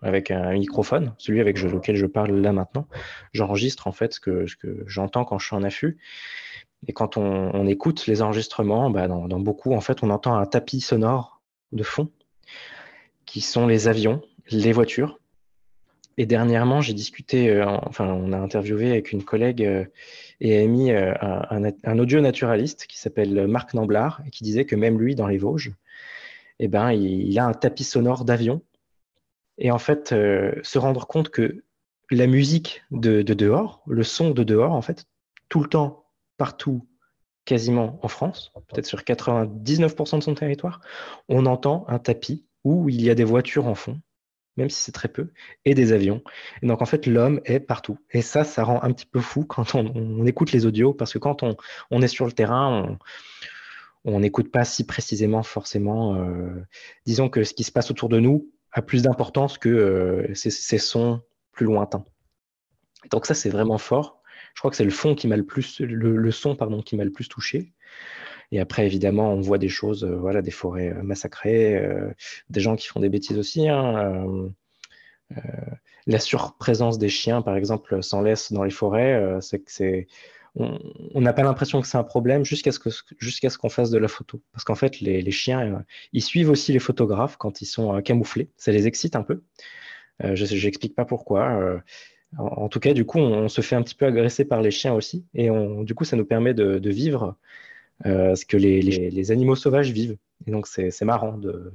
avec 0.03 0.31
un 0.31 0.53
microphone, 0.53 1.15
celui 1.19 1.41
avec 1.41 1.61
lequel 1.61 1.97
je 1.97 2.07
parle 2.07 2.33
là 2.33 2.53
maintenant. 2.53 2.87
J'enregistre 3.33 3.87
en 3.87 3.93
fait 3.93 4.15
ce 4.15 4.21
que, 4.21 4.47
ce 4.47 4.57
que 4.57 4.85
j'entends 4.87 5.25
quand 5.25 5.39
je 5.39 5.47
suis 5.47 5.57
en 5.57 5.63
affût. 5.63 5.99
Et 6.87 6.93
quand 6.93 7.17
on, 7.17 7.67
écoute 7.67 8.07
les 8.07 8.23
enregistrements, 8.23 8.91
bah, 8.91 9.09
dans, 9.09 9.27
dans, 9.27 9.41
beaucoup, 9.41 9.73
en 9.73 9.81
fait, 9.81 10.03
on 10.03 10.11
entend 10.11 10.37
un 10.37 10.47
tapis 10.47 10.81
sonore 10.81 11.41
de 11.73 11.83
fond 11.83 12.11
qui 13.25 13.41
sont 13.41 13.67
les 13.67 13.89
avions, 13.89 14.23
les 14.51 14.73
voitures, 14.73 15.19
et 16.19 16.27
dernièrement, 16.27 16.81
j'ai 16.81 16.95
discuté, 16.95 17.51
euh, 17.51 17.67
enfin, 17.67 18.07
on 18.07 18.33
a 18.33 18.39
interviewé 18.39 18.91
avec 18.91 19.13
une 19.13 19.23
collègue 19.23 19.63
euh, 19.63 19.85
et 20.41 20.59
ami 20.59 20.91
euh, 20.91 21.13
un, 21.21 21.99
audio 21.99 22.21
naturaliste 22.21 22.87
qui 22.87 22.99
s'appelle 22.99 23.47
Marc 23.47 23.75
Namblard 23.75 24.23
et 24.27 24.31
qui 24.31 24.43
disait 24.43 24.65
que 24.65 24.77
même 24.77 24.99
lui, 24.99 25.15
dans 25.15 25.27
les 25.27 25.39
Vosges, 25.39 25.73
eh 26.59 26.69
ben, 26.69 26.93
il, 26.93 27.39
a 27.39 27.45
un 27.45 27.53
tapis 27.53 27.85
sonore 27.85 28.25
d'avion. 28.25 28.63
Et 29.59 29.71
en 29.71 29.79
fait, 29.79 30.11
se 30.11 30.79
rendre 30.79 31.07
compte 31.07 31.31
que 31.31 31.65
la 32.11 32.27
musique 32.27 32.83
de, 32.91 33.23
de, 33.23 33.35
dehors, 33.35 33.83
le 33.87 34.03
son 34.03 34.31
de 34.31 34.45
dehors, 34.45 34.73
en 34.73 34.83
fait, 34.83 35.07
tout 35.49 35.63
le 35.63 35.69
temps, 35.69 36.07
partout, 36.37 36.87
quasiment 37.47 37.99
en 38.03 38.09
France, 38.09 38.53
peut-être 38.69 38.87
sur 38.87 39.01
99% 39.01 40.19
de 40.19 40.23
son 40.23 40.35
territoire, 40.35 40.81
on 41.29 41.47
entend 41.47 41.87
un 41.89 41.99
tapis 41.99 42.45
où 42.65 42.89
il 42.91 43.03
y 43.03 43.09
a 43.09 43.15
des 43.15 43.25
voitures 43.25 43.67
en 43.67 43.75
fond 43.75 44.01
même 44.57 44.71
si 44.71 44.83
c'est 44.83 44.93
très 44.93 45.09
peu, 45.09 45.29
et 45.65 45.75
des 45.75 45.93
avions. 45.93 46.23
Et 46.63 46.67
donc 46.67 46.83
en 46.83 46.87
fait, 46.87 47.07
l'homme 47.07 47.41
est 47.45 47.61
partout. 47.61 47.99
Et 48.11 48.23
ça, 48.23 48.45
ça 48.45 48.65
rend 48.65 48.83
un 48.83 48.93
petit 48.93 49.07
peu 49.07 49.21
fou 49.21 49.45
quand 49.49 49.75
on, 49.75 50.27
écoute 50.27 50.53
les 50.53 50.67
audios, 50.67 50.95
parce 50.95 51.13
que 51.13 51.19
quand 51.19 51.43
on, 51.43 52.03
est 52.03 52.09
sur 52.09 52.27
le 52.27 52.33
terrain, 52.33 52.99
on 54.05 54.21
n'écoute 54.21 54.51
pas 54.51 54.65
si 54.65 54.85
précisément 54.87 55.43
forcément. 55.43 56.17
Euh, 56.17 56.65
disons 57.07 57.29
que 57.29 57.45
ce 57.45 57.55
qui 57.55 57.65
se 57.65 57.73
passe 57.73 57.91
autour 57.91 58.09
de 58.09 58.21
nous 58.21 58.51
a 58.73 58.83
plus 58.83 59.03
d'importance 59.03 59.59
que 59.59 59.69
euh, 59.69 60.35
ces, 60.35 60.79
sons 60.79 61.23
plus 61.53 61.67
lointains. 61.67 62.05
Donc 63.11 63.27
ça, 63.27 63.35
c'est 63.35 63.51
vraiment 63.51 63.79
fort. 63.79 64.23
Je 64.55 64.61
crois 64.61 64.71
que 64.71 64.77
c'est 64.77 64.85
le 64.85 64.91
fond 64.91 65.15
qui 65.15 65.29
m'a 65.29 65.37
le 65.37 65.45
plus, 65.45 65.81
le 65.81 66.31
son 66.31 66.57
qui 66.85 66.97
m'a 66.97 67.05
le 67.05 67.13
plus 67.13 67.29
touché. 67.29 67.73
Et 68.53 68.61
après, 68.61 68.87
évidemment, 68.87 69.33
on 69.33 69.41
voit 69.41 69.59
des 69.59 69.69
choses, 69.69 70.05
euh, 70.05 70.17
voilà, 70.17 70.43
des 70.43 70.51
forêts 70.51 70.91
euh, 70.91 71.03
massacrées, 71.03 71.77
euh, 71.77 72.11
des 72.51 72.61
gens 72.61 72.77
qui 72.77 72.87
font 72.87 73.01
des 73.01 73.09
bêtises 73.09 73.39
aussi. 73.39 73.69
Hein, 73.69 74.51
la 76.07 76.21
surprésence 76.21 76.99
des 76.99 77.09
chiens, 77.09 77.43
par 77.43 77.57
exemple, 77.57 78.01
sans 78.03 78.23
laisse 78.23 78.53
dans 78.53 78.63
les 78.63 78.71
forêts, 78.71 79.39
c'est 79.41 79.59
que 79.59 79.73
c'est 79.73 80.07
on 80.55 81.21
n'a 81.21 81.35
pas 81.35 81.43
l'impression 81.43 81.83
que 81.83 81.87
c'est 81.87 81.99
un 81.99 82.05
problème 82.05 82.45
jusqu'à 82.45 82.71
ce 82.73 83.59
qu'on 83.59 83.69
fasse 83.69 83.91
de 83.91 83.99
la 83.99 84.09
photo. 84.09 84.41
Parce 84.53 84.65
qu'en 84.65 84.77
fait, 84.77 85.01
les, 85.01 85.31
chiens, 85.33 85.85
ils 86.13 86.23
suivent 86.23 86.49
aussi 86.49 86.73
les 86.73 86.79
photographes 86.79 87.37
quand 87.37 87.61
ils 87.61 87.67
sont 87.67 88.01
camouflés. 88.03 88.51
Ça 88.57 88.71
les 88.71 88.87
excite 88.87 89.17
un 89.17 89.23
peu. 89.23 89.43
je 90.23 90.65
n'explique 90.65 90.95
pas 90.95 91.05
pourquoi. 91.05 91.83
En, 92.39 92.69
tout 92.69 92.81
cas, 92.81 92.95
du 92.95 93.05
coup, 93.05 93.19
on, 93.19 93.49
se 93.49 93.61
fait 93.61 93.77
un 93.77 93.83
petit 93.83 93.97
peu 93.97 94.07
agresser 94.07 94.45
par 94.45 94.63
les 94.63 94.71
chiens 94.71 94.95
aussi. 94.95 95.27
Et 95.35 95.49
du 95.81 95.95
coup, 95.95 96.05
ça 96.05 96.17
nous 96.17 96.25
permet 96.25 96.55
de, 96.55 96.91
vivre 96.91 97.37
ce 98.05 98.45
que 98.45 98.57
les, 98.57 98.81
les, 98.83 99.31
animaux 99.31 99.57
sauvages 99.57 99.91
vivent. 99.91 100.17
Et 100.47 100.51
donc, 100.51 100.67
c'est 100.67 101.03
marrant 101.03 101.37
de 101.39 101.73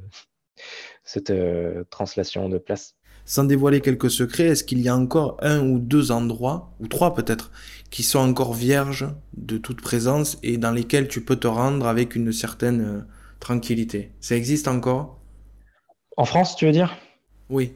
cette 1.03 1.29
euh, 1.29 1.83
translation 1.89 2.49
de 2.49 2.57
place. 2.57 2.95
Sans 3.25 3.43
dévoiler 3.43 3.81
quelques 3.81 4.09
secrets, 4.09 4.47
est-ce 4.47 4.63
qu'il 4.63 4.81
y 4.81 4.89
a 4.89 4.95
encore 4.95 5.37
un 5.41 5.61
ou 5.61 5.79
deux 5.79 6.11
endroits, 6.11 6.73
ou 6.79 6.87
trois 6.87 7.13
peut-être, 7.13 7.51
qui 7.91 8.03
sont 8.03 8.19
encore 8.19 8.53
vierges 8.53 9.07
de 9.33 9.57
toute 9.57 9.81
présence 9.81 10.39
et 10.41 10.57
dans 10.57 10.71
lesquels 10.71 11.07
tu 11.07 11.23
peux 11.23 11.35
te 11.35 11.47
rendre 11.47 11.87
avec 11.87 12.15
une 12.15 12.31
certaine 12.31 12.81
euh, 12.81 13.01
tranquillité? 13.39 14.11
Ça 14.19 14.35
existe 14.35 14.67
encore? 14.67 15.19
En 16.17 16.25
France, 16.25 16.55
tu 16.55 16.65
veux 16.65 16.71
dire? 16.71 16.97
Oui. 17.49 17.73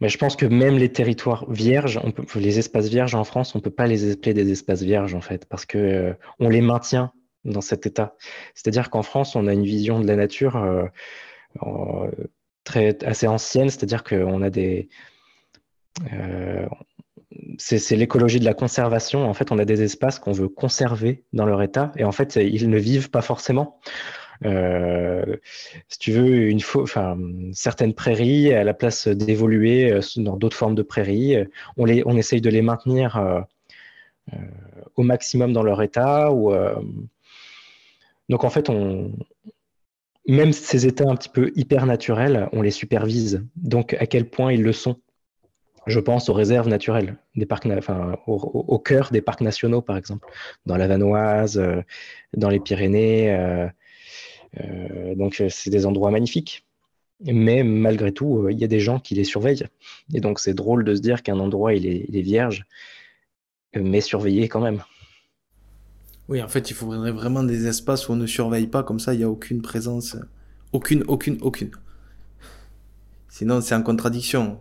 Mais 0.00 0.08
je 0.08 0.18
pense 0.18 0.36
que 0.36 0.46
même 0.46 0.76
les 0.76 0.90
territoires 0.90 1.50
vierges, 1.50 2.00
on 2.02 2.10
peut, 2.10 2.24
les 2.38 2.58
espaces 2.58 2.88
vierges 2.88 3.14
en 3.14 3.24
France, 3.24 3.54
on 3.54 3.58
ne 3.58 3.62
peut 3.62 3.70
pas 3.70 3.86
les 3.86 4.10
appeler 4.10 4.34
des 4.34 4.50
espaces 4.52 4.82
vierges 4.82 5.14
en 5.14 5.22
fait, 5.22 5.46
parce 5.46 5.64
que 5.64 6.14
on 6.38 6.50
les 6.50 6.60
maintient 6.60 7.12
dans 7.46 7.60
cet 7.60 7.86
état. 7.86 8.14
C'est-à-dire 8.54 8.90
qu'en 8.90 9.02
France, 9.02 9.36
on 9.36 9.46
a 9.46 9.52
une 9.52 9.64
vision 9.64 10.00
de 10.00 10.06
la 10.06 10.16
nature 10.16 10.56
euh, 10.56 12.10
très, 12.64 13.02
assez 13.04 13.26
ancienne, 13.26 13.70
c'est-à-dire 13.70 14.04
qu'on 14.04 14.42
a 14.42 14.50
des... 14.50 14.88
Euh, 16.12 16.66
c'est 17.58 17.96
l'écologie 17.96 18.40
de 18.40 18.44
la 18.44 18.54
conservation. 18.54 19.28
En 19.28 19.34
fait, 19.34 19.52
on 19.52 19.58
a 19.58 19.64
des 19.64 19.82
espaces 19.82 20.18
qu'on 20.18 20.32
veut 20.32 20.48
conserver 20.48 21.24
dans 21.32 21.46
leur 21.46 21.62
état, 21.62 21.92
et 21.96 22.04
en 22.04 22.12
fait, 22.12 22.36
ils 22.36 22.68
ne 22.68 22.78
vivent 22.78 23.10
pas 23.10 23.22
forcément. 23.22 23.78
Euh, 24.44 25.36
si 25.88 25.98
tu 25.98 26.12
veux, 26.12 26.48
une 26.48 26.60
enfin, 26.74 27.18
certaines 27.52 27.94
prairies, 27.94 28.52
à 28.52 28.64
la 28.64 28.74
place 28.74 29.08
d'évoluer 29.08 29.98
dans 30.16 30.36
d'autres 30.36 30.56
formes 30.56 30.74
de 30.74 30.82
prairies, 30.82 31.36
on, 31.76 31.84
les, 31.84 32.02
on 32.06 32.16
essaye 32.16 32.40
de 32.40 32.50
les 32.50 32.62
maintenir 32.62 33.44
au 34.96 35.02
maximum 35.02 35.52
dans 35.52 35.62
leur 35.62 35.82
état 35.82 36.32
ou 36.32 36.52
donc 38.28 38.44
en 38.44 38.50
fait, 38.50 38.70
même 40.28 40.52
ces 40.52 40.86
états 40.86 41.08
un 41.08 41.16
petit 41.16 41.28
peu 41.28 41.52
hyper 41.54 41.86
naturels, 41.86 42.48
on 42.52 42.62
les 42.62 42.70
supervise. 42.70 43.44
Donc 43.56 43.94
à 43.94 44.06
quel 44.06 44.28
point 44.28 44.52
ils 44.52 44.62
le 44.62 44.72
sont? 44.72 45.00
Je 45.86 46.00
pense 46.00 46.28
aux 46.28 46.32
réserves 46.32 46.68
naturelles, 46.68 47.16
des 47.36 47.46
parcs, 47.46 47.66
enfin, 47.66 48.18
au, 48.26 48.78
cœur 48.78 49.10
des 49.12 49.22
parcs 49.22 49.40
nationaux, 49.40 49.82
par 49.82 49.96
exemple, 49.96 50.26
dans 50.66 50.76
la 50.76 50.88
Vanoise, 50.88 51.58
euh, 51.58 51.80
dans 52.36 52.50
les 52.50 52.58
Pyrénées. 52.58 53.32
Euh, 53.32 53.68
euh, 54.60 55.14
donc 55.14 55.40
c'est 55.48 55.70
des 55.70 55.86
endroits 55.86 56.10
magnifiques. 56.10 56.66
Mais 57.20 57.62
malgré 57.62 58.12
tout, 58.12 58.48
il 58.50 58.58
y 58.58 58.64
a 58.64 58.66
des 58.66 58.80
gens 58.80 58.98
qui 58.98 59.14
les 59.14 59.24
surveillent. 59.24 59.66
Et 60.12 60.20
donc, 60.20 60.38
c'est 60.38 60.52
drôle 60.52 60.84
de 60.84 60.94
se 60.94 61.00
dire 61.00 61.22
qu'un 61.22 61.38
endroit, 61.38 61.72
il 61.72 61.86
est, 61.86 62.20
vierge, 62.20 62.66
mais 63.74 64.02
surveillé 64.02 64.48
quand 64.48 64.60
même. 64.60 64.82
Oui, 66.28 66.42
en 66.42 66.48
fait, 66.48 66.70
il 66.70 66.74
faudrait 66.74 67.12
vraiment 67.12 67.44
des 67.44 67.66
espaces 67.68 68.08
où 68.08 68.12
on 68.12 68.16
ne 68.16 68.26
surveille 68.26 68.66
pas, 68.66 68.82
comme 68.82 68.98
ça, 68.98 69.14
il 69.14 69.18
n'y 69.18 69.24
a 69.24 69.30
aucune 69.30 69.62
présence. 69.62 70.16
Aucune, 70.72 71.04
aucune, 71.06 71.38
aucune. 71.40 71.70
Sinon, 73.28 73.60
c'est 73.60 73.74
en 73.74 73.82
contradiction. 73.82 74.58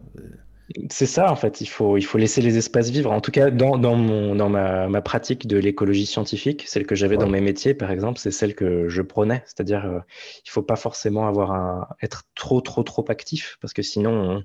C'est 0.89 1.05
ça, 1.05 1.31
en 1.31 1.35
fait. 1.35 1.61
Il 1.61 1.67
faut, 1.67 1.97
il 1.97 2.03
faut 2.03 2.17
laisser 2.17 2.41
les 2.41 2.57
espaces 2.57 2.89
vivre. 2.89 3.11
En 3.11 3.21
tout 3.21 3.31
cas, 3.31 3.49
dans, 3.49 3.77
dans, 3.77 3.95
mon, 3.95 4.35
dans 4.35 4.49
ma, 4.49 4.87
ma 4.87 5.01
pratique 5.01 5.47
de 5.47 5.57
l'écologie 5.57 6.05
scientifique, 6.05 6.65
celle 6.67 6.85
que 6.85 6.95
j'avais 6.95 7.17
dans 7.17 7.29
mes 7.29 7.41
métiers, 7.41 7.73
par 7.73 7.89
exemple, 7.91 8.19
c'est 8.19 8.31
celle 8.31 8.53
que 8.53 8.87
je 8.89 9.01
prenais. 9.01 9.43
C'est-à-dire, 9.45 9.85
euh, 9.85 9.99
il 10.37 10.49
ne 10.49 10.51
faut 10.51 10.63
pas 10.63 10.75
forcément 10.75 11.27
avoir 11.27 11.51
un, 11.51 11.87
être 12.01 12.23
trop, 12.35 12.61
trop, 12.61 12.83
trop 12.83 13.05
actif, 13.09 13.57
parce 13.61 13.73
que 13.73 13.81
sinon, 13.81 14.43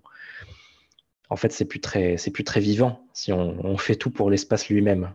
en 1.29 1.37
fait, 1.37 1.53
c'est 1.53 1.65
plus 1.65 1.81
très, 1.81 2.17
plus 2.33 2.45
très 2.45 2.61
vivant 2.61 3.07
si 3.13 3.33
on, 3.33 3.65
on 3.65 3.77
fait 3.77 3.97
tout 3.97 4.11
pour 4.11 4.31
l'espace 4.31 4.69
lui-même. 4.69 5.13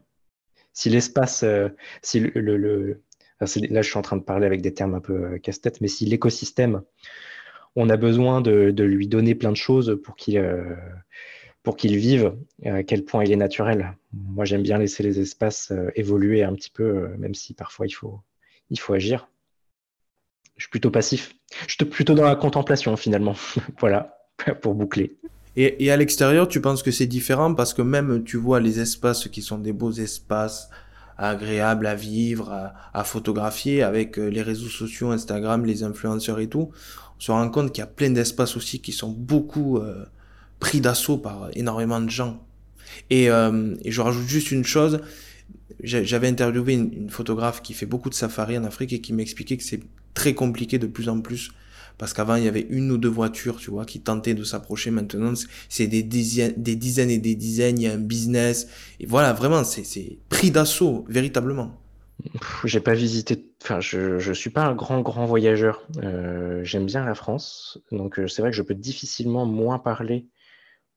Si 0.76 0.90
l'espace, 0.90 1.44
euh, 1.44 1.70
si 2.02 2.20
le, 2.20 2.58
le, 2.58 3.02
là, 3.40 3.82
je 3.82 3.90
suis 3.90 3.98
en 3.98 4.02
train 4.02 4.18
de 4.18 4.24
parler 4.24 4.46
avec 4.46 4.62
des 4.62 4.74
termes 4.74 4.94
un 4.94 5.00
peu 5.00 5.14
euh, 5.14 5.40
casse-tête, 5.40 5.82
mais 5.82 5.88
si 5.88 6.06
l'écosystème 6.06 6.84
on 7.78 7.90
a 7.90 7.98
besoin 7.98 8.40
de, 8.42 8.72
lui 8.84 9.08
donner 9.08 9.36
plein 9.36 9.52
de 9.52 9.58
choses 9.58 10.00
pour 10.04 10.16
qu'il 10.16 10.38
euh, 10.38 10.76
pour 11.64 11.76
qu'il 11.78 11.98
vive, 11.98 12.36
à 12.64 12.84
quel 12.84 13.04
point 13.04 13.24
il 13.24 13.32
est 13.32 13.38
naturel. 13.38 13.98
Moi, 14.14 14.46
j'aime 14.46 14.62
bien 14.62 14.78
laisser 14.78 15.02
les 15.02 15.20
espaces 15.20 15.74
évoluer 15.96 16.44
un 16.44 16.54
petit 16.54 16.70
peu, 16.70 17.08
même 17.18 17.34
si 17.34 17.56
parfois 17.56 17.88
il 17.88 17.92
faut, 17.92 18.22
il 18.70 18.80
faut 18.80 18.94
agir. 18.94 19.28
Je 20.58 20.66
suis 20.66 20.70
plutôt 20.70 20.92
passif. 20.92 21.34
Je 21.68 21.74
suis 21.74 21.86
plutôt 21.86 22.14
dans 22.14 22.24
la 22.24 22.36
contemplation, 22.36 22.96
finalement. 22.96 23.36
voilà, 23.80 24.16
pour 24.62 24.76
boucler. 24.76 25.18
Et, 25.58 25.90
à 25.90 25.96
l'extérieur, 25.96 26.50
tu 26.50 26.60
penses 26.60 26.84
que 26.84 26.92
c'est 26.92 27.06
différent 27.06 27.54
parce 27.54 27.74
que 27.74 27.82
même 27.82 28.24
tu 28.26 28.36
vois 28.36 28.60
les 28.60 28.82
espaces 28.82 29.30
qui 29.30 29.42
sont 29.42 29.58
des 29.58 29.72
beaux 29.72 29.94
espaces 29.94 30.70
agréables 31.18 31.88
à 31.88 31.96
vivre, 31.96 32.52
à, 32.52 32.74
à 32.94 33.06
photographier 33.06 33.82
avec 33.82 34.18
les 34.18 34.42
réseaux 34.42 34.68
sociaux, 34.68 35.12
Instagram, 35.12 35.66
les 35.66 35.84
influenceurs 35.84 36.40
et 36.40 36.48
tout 36.48 36.72
on 37.18 37.22
se 37.22 37.32
rend 37.32 37.50
compte 37.50 37.72
qu'il 37.72 37.82
y 37.82 37.84
a 37.84 37.88
plein 37.88 38.10
d'espaces 38.10 38.58
aussi 38.58 38.80
qui 38.80 38.92
sont 38.92 39.12
beaucoup 39.12 39.78
euh, 39.78 40.06
pris 40.60 40.82
d'assaut 40.82 41.18
par 41.18 41.50
énormément 41.54 42.02
de 42.02 42.10
gens. 42.10 42.46
Et, 43.10 43.30
euh, 43.30 43.76
et, 43.84 43.92
je 43.92 44.02
rajoute 44.02 44.28
juste 44.28 44.52
une 44.52 44.64
chose, 44.64 45.02
j'avais 45.82 46.28
interviewé 46.28 46.74
une, 46.74 47.10
photographe 47.10 47.62
qui 47.62 47.74
fait 47.74 47.86
beaucoup 47.86 48.10
de 48.10 48.16
safari 48.16 48.58
en 48.58 48.64
Afrique 48.64 48.94
et 48.94 49.02
qui 49.02 49.14
m'expliquait 49.14 49.58
que 49.58 49.64
c'est 49.64 49.82
très 50.14 50.34
compliqué 50.34 50.78
de 50.78 50.88
plus 50.88 51.10
en 51.10 51.20
plus 51.20 51.52
parce 51.98 52.14
qu'avant 52.14 52.36
il 52.36 52.44
y 52.44 52.48
avait 52.48 52.66
une 52.70 52.92
ou 52.92 52.98
deux 52.98 53.10
voitures, 53.10 53.58
tu 53.58 53.72
vois, 53.72 53.86
qui 53.86 54.02
tentaient 54.02 54.34
de 54.34 54.44
s'approcher. 54.44 54.92
Maintenant, 54.92 55.34
c'est 55.70 55.88
des 55.88 56.04
dizaines, 56.04 56.54
des 56.58 56.76
dizaines 56.76 57.10
et 57.10 57.18
des 57.18 57.36
dizaines. 57.36 57.80
Il 57.80 57.84
y 57.84 57.88
a 57.88 57.94
un 57.94 57.98
business 57.98 58.68
et 59.00 59.06
voilà, 59.06 59.34
vraiment, 59.34 59.64
c'est 59.64 60.20
pris 60.30 60.52
d'assaut 60.52 61.06
véritablement. 61.08 61.82
J'ai 62.64 62.80
pas 62.80 62.94
visité, 62.94 63.52
enfin, 63.62 63.80
je, 63.80 64.20
je 64.20 64.34
suis 64.34 64.50
pas 64.50 64.66
un 64.66 64.74
grand, 64.74 65.02
grand 65.02 65.26
voyageur. 65.26 65.86
Euh, 65.98 66.64
j'aime 66.64 66.86
bien 66.86 67.06
la 67.06 67.14
France, 67.14 67.80
donc 67.92 68.20
euh, 68.20 68.28
c'est 68.28 68.42
vrai 68.42 68.52
que 68.52 68.58
je 68.58 68.62
peux 68.62 68.74
difficilement 68.74 69.46
moins 69.46 69.80
parler 69.80 70.28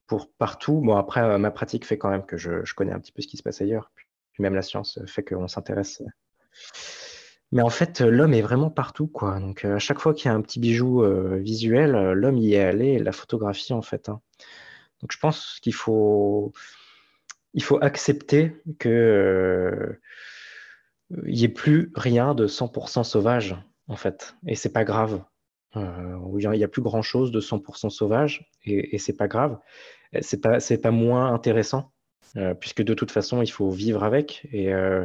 pour 0.07 0.31
partout. 0.33 0.81
Bon, 0.81 0.97
après, 0.97 1.21
euh, 1.21 1.39
ma 1.39 1.51
pratique 1.51 1.85
fait 1.85 1.99
quand 1.99 2.11
même 2.11 2.25
que 2.25 2.37
je, 2.37 2.65
je, 2.65 2.75
connais 2.75 2.93
un 2.93 3.01
petit 3.01 3.13
peu 3.13 3.21
ce 3.21 3.27
qui 3.27 3.37
se 3.37 3.43
passe 3.43 3.61
ailleurs. 3.61 3.91
Puis 4.33 4.43
même 4.43 4.55
la 4.55 4.63
science 4.63 5.01
fait 5.07 5.25
qu'on 5.25 5.49
s'intéresse. 5.49 6.03
Mais 7.53 7.63
en 7.63 7.71
fait, 7.71 8.01
l'homme 8.01 8.35
est 8.35 8.43
vraiment 8.43 8.71
partout, 8.71 9.07
quoi. 9.07 9.41
Donc, 9.41 9.65
à 9.65 9.79
chaque 9.79 10.01
fois 10.01 10.13
qu'il 10.15 10.27
y 10.27 10.29
a 10.29 10.35
un 10.35 10.43
petit 10.43 10.61
bijou 10.61 11.03
visuel, 11.39 11.93
l'homme 12.13 12.37
y 12.37 12.55
est 12.55 12.63
allé, 12.63 12.99
la 12.99 13.13
photographie, 13.13 13.73
en 13.73 13.83
fait. 13.83 14.09
Hein. 14.09 14.21
Donc, 15.01 15.13
je 15.13 15.19
pense 15.19 15.59
qu'il 15.63 15.75
faut, 15.75 16.53
il 17.55 17.63
faut 17.63 17.79
accepter 17.83 18.53
que 18.79 19.99
il 21.27 21.35
n'y 21.35 21.45
ait 21.45 21.49
plus 21.49 21.91
rien 21.95 22.35
de 22.35 22.47
100% 22.47 23.03
sauvage, 23.05 23.57
en 23.89 23.97
fait. 23.97 24.37
Et 24.47 24.55
c'est 24.55 24.73
pas 24.73 24.85
grave. 24.85 25.23
Euh, 25.77 26.17
il 26.41 26.51
n'y 26.51 26.65
a 26.65 26.69
plus 26.69 26.83
grand 26.83 27.03
chose 27.03 27.31
de 27.31 27.41
100% 27.41 27.91
sauvage 27.91 28.51
et, 28.65 28.95
et 28.95 28.99
c'est 28.99 29.17
pas 29.17 29.29
grave. 29.29 29.59
C'est 30.23 30.41
pas, 30.41 30.61
c'est 30.61 30.79
pas 30.79 30.91
moins 30.91 31.33
intéressant, 31.33 31.93
euh, 32.37 32.55
puisque 32.55 32.83
de 32.83 32.95
toute 32.95 33.11
façon, 33.11 33.43
il 33.43 33.51
faut 33.51 33.71
vivre 33.71 34.05
avec. 34.05 34.47
Et, 34.53 34.73
euh, 34.73 35.05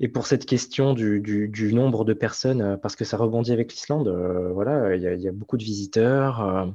et 0.00 0.08
pour 0.08 0.26
cette 0.26 0.46
question 0.46 0.94
du, 0.94 1.70
nombre 1.74 2.04
de 2.04 2.12
personnes, 2.12 2.78
parce 2.82 2.96
que 2.96 3.04
ça 3.04 3.16
rebondit 3.16 3.52
avec 3.52 3.72
l'Islande, 3.72 4.08
voilà, 4.52 4.94
il 4.94 5.02
y, 5.02 5.28
a 5.28 5.32
beaucoup 5.32 5.56
de 5.56 5.64
visiteurs. 5.64 6.72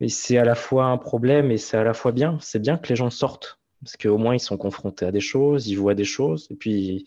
et 0.00 0.08
c'est 0.08 0.38
à 0.38 0.44
la 0.44 0.54
fois 0.54 0.86
un 0.86 0.98
problème 0.98 1.50
et 1.50 1.58
c'est 1.58 1.76
à 1.76 1.84
la 1.84 1.94
fois 1.94 2.12
bien. 2.12 2.38
C'est 2.40 2.58
bien 2.58 2.76
que 2.76 2.88
les 2.88 2.96
gens 2.96 3.10
sortent 3.10 3.58
parce 3.82 3.96
qu'au 3.96 4.18
moins 4.18 4.34
ils 4.34 4.40
sont 4.40 4.56
confrontés 4.56 5.06
à 5.06 5.12
des 5.12 5.20
choses, 5.20 5.68
ils 5.68 5.76
voient 5.76 5.94
des 5.94 6.04
choses, 6.04 6.48
et 6.50 6.56
puis, 6.56 7.04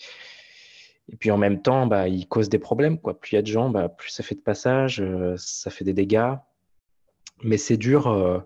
et 1.12 1.15
puis 1.18 1.32
en 1.32 1.38
même 1.38 1.62
temps, 1.62 1.88
bah, 1.88 2.08
ils 2.08 2.28
causent 2.28 2.50
des 2.50 2.60
problèmes. 2.60 3.00
Quoi. 3.00 3.20
Plus 3.20 3.34
il 3.34 3.36
y 3.36 3.38
a 3.38 3.42
de 3.42 3.48
gens, 3.48 3.70
bah, 3.70 3.89
plus 3.89 4.10
ça 4.12 4.24
fait 4.24 4.36
de 4.36 4.42
passage, 4.42 5.02
euh, 5.02 5.36
ça 5.38 5.70
fait 5.72 5.84
des 5.84 5.94
dégâts. 5.94 6.36
Mais 7.43 7.58
c'est 7.58 7.78
dur, 7.78 8.08
euh, 8.08 8.39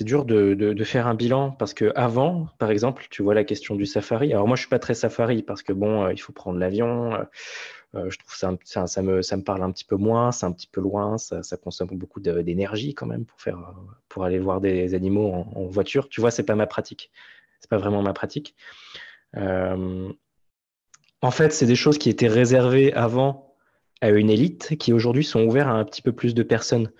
dur 0.00 0.24
de, 0.24 0.84
faire 0.84 1.06
un 1.06 1.14
bilan 1.14 1.52
parce 1.52 1.74
que 1.74 1.92
avant, 1.94 2.48
par 2.58 2.70
exemple, 2.70 3.06
tu 3.10 3.22
vois 3.22 3.34
la 3.34 3.44
question 3.44 3.74
du 3.76 3.86
safari. 3.86 4.32
Alors 4.32 4.46
moi, 4.46 4.56
je 4.56 4.62
suis 4.62 4.68
pas 4.68 4.78
très 4.78 4.94
safari 4.94 5.42
parce 5.42 5.62
que 5.62 5.72
bon, 5.72 6.04
euh, 6.04 6.12
il 6.12 6.18
faut 6.18 6.32
prendre 6.32 6.58
l'avion. 6.58 7.12
je 7.94 8.18
trouve 8.18 8.34
ça, 8.34 8.86
ça, 8.86 9.02
me, 9.02 9.22
ça 9.22 9.36
me 9.36 9.42
parle 9.42 9.62
un 9.62 9.70
petit 9.72 9.86
peu 9.86 9.96
moins, 9.96 10.32
c'est 10.32 10.44
un 10.44 10.52
petit 10.52 10.66
peu 10.66 10.82
loin, 10.82 11.16
ça, 11.16 11.42
ça 11.42 11.56
consomme 11.56 11.88
beaucoup 11.92 12.20
d'énergie 12.20 12.94
quand 12.94 13.06
même 13.06 13.24
pour 13.24 13.40
faire, 13.40 13.58
pour 14.08 14.24
aller 14.24 14.38
voir 14.38 14.60
des 14.60 14.94
animaux 14.94 15.32
en, 15.32 15.66
voiture. 15.66 16.08
Tu 16.08 16.20
vois, 16.20 16.30
c'est 16.30 16.42
pas 16.42 16.56
ma 16.56 16.66
pratique 16.66 17.10
c'est 17.60 17.70
pas 17.70 17.78
vraiment 17.78 18.02
ma 18.02 18.12
pratique. 18.12 18.54
Euh, 19.36 20.12
en 21.22 21.30
fait, 21.30 21.52
c'est 21.52 21.66
des 21.66 21.76
choses 21.76 21.98
qui 21.98 22.10
étaient 22.10 22.28
réservées 22.28 22.92
avant 22.92 23.54
à 24.00 24.10
une 24.10 24.30
élite, 24.30 24.76
qui 24.78 24.92
aujourd'hui 24.92 25.24
sont 25.24 25.44
ouvertes 25.44 25.68
à 25.68 25.72
un 25.72 25.84
petit 25.84 26.02
peu 26.02 26.12
plus 26.12 26.34
de 26.34 26.42
personnes. 26.42 26.90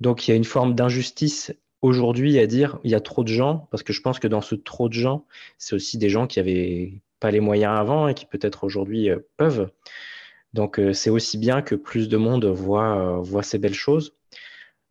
Donc, 0.00 0.26
il 0.26 0.30
y 0.30 0.34
a 0.34 0.36
une 0.36 0.44
forme 0.44 0.74
d'injustice 0.74 1.52
aujourd'hui 1.82 2.38
à 2.38 2.46
dire 2.46 2.78
il 2.84 2.90
y 2.90 2.94
a 2.94 3.00
trop 3.00 3.24
de 3.24 3.28
gens, 3.28 3.68
parce 3.70 3.82
que 3.82 3.92
je 3.92 4.00
pense 4.02 4.18
que 4.18 4.28
dans 4.28 4.40
ce 4.40 4.54
trop 4.54 4.88
de 4.88 4.94
gens, 4.94 5.26
c'est 5.58 5.74
aussi 5.74 5.98
des 5.98 6.08
gens 6.10 6.26
qui 6.26 6.38
n'avaient 6.38 7.02
pas 7.20 7.30
les 7.30 7.40
moyens 7.40 7.78
avant 7.78 8.08
et 8.08 8.14
qui 8.14 8.26
peut-être 8.26 8.64
aujourd'hui 8.64 9.10
euh, 9.10 9.18
peuvent. 9.36 9.70
Donc, 10.52 10.80
euh, 10.80 10.92
c'est 10.92 11.10
aussi 11.10 11.38
bien 11.38 11.62
que 11.62 11.74
plus 11.74 12.08
de 12.08 12.16
monde 12.16 12.46
voit, 12.46 13.20
voit 13.20 13.42
ces 13.42 13.58
belles 13.58 13.74
choses. 13.74 14.14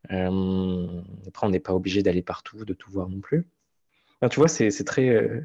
après, 0.06 0.28
on 0.30 1.50
n'est 1.50 1.60
pas 1.60 1.74
obligé 1.74 2.04
d'aller 2.04 2.22
partout, 2.22 2.65
de 2.65 2.74
tout 2.74 2.91
voir 2.91 3.10
non 3.10 3.19
plus 3.19 3.48
tu 4.28 4.39
vois, 4.39 4.50
c'est 4.50 4.84
très. 4.84 5.08
Euh, 5.10 5.41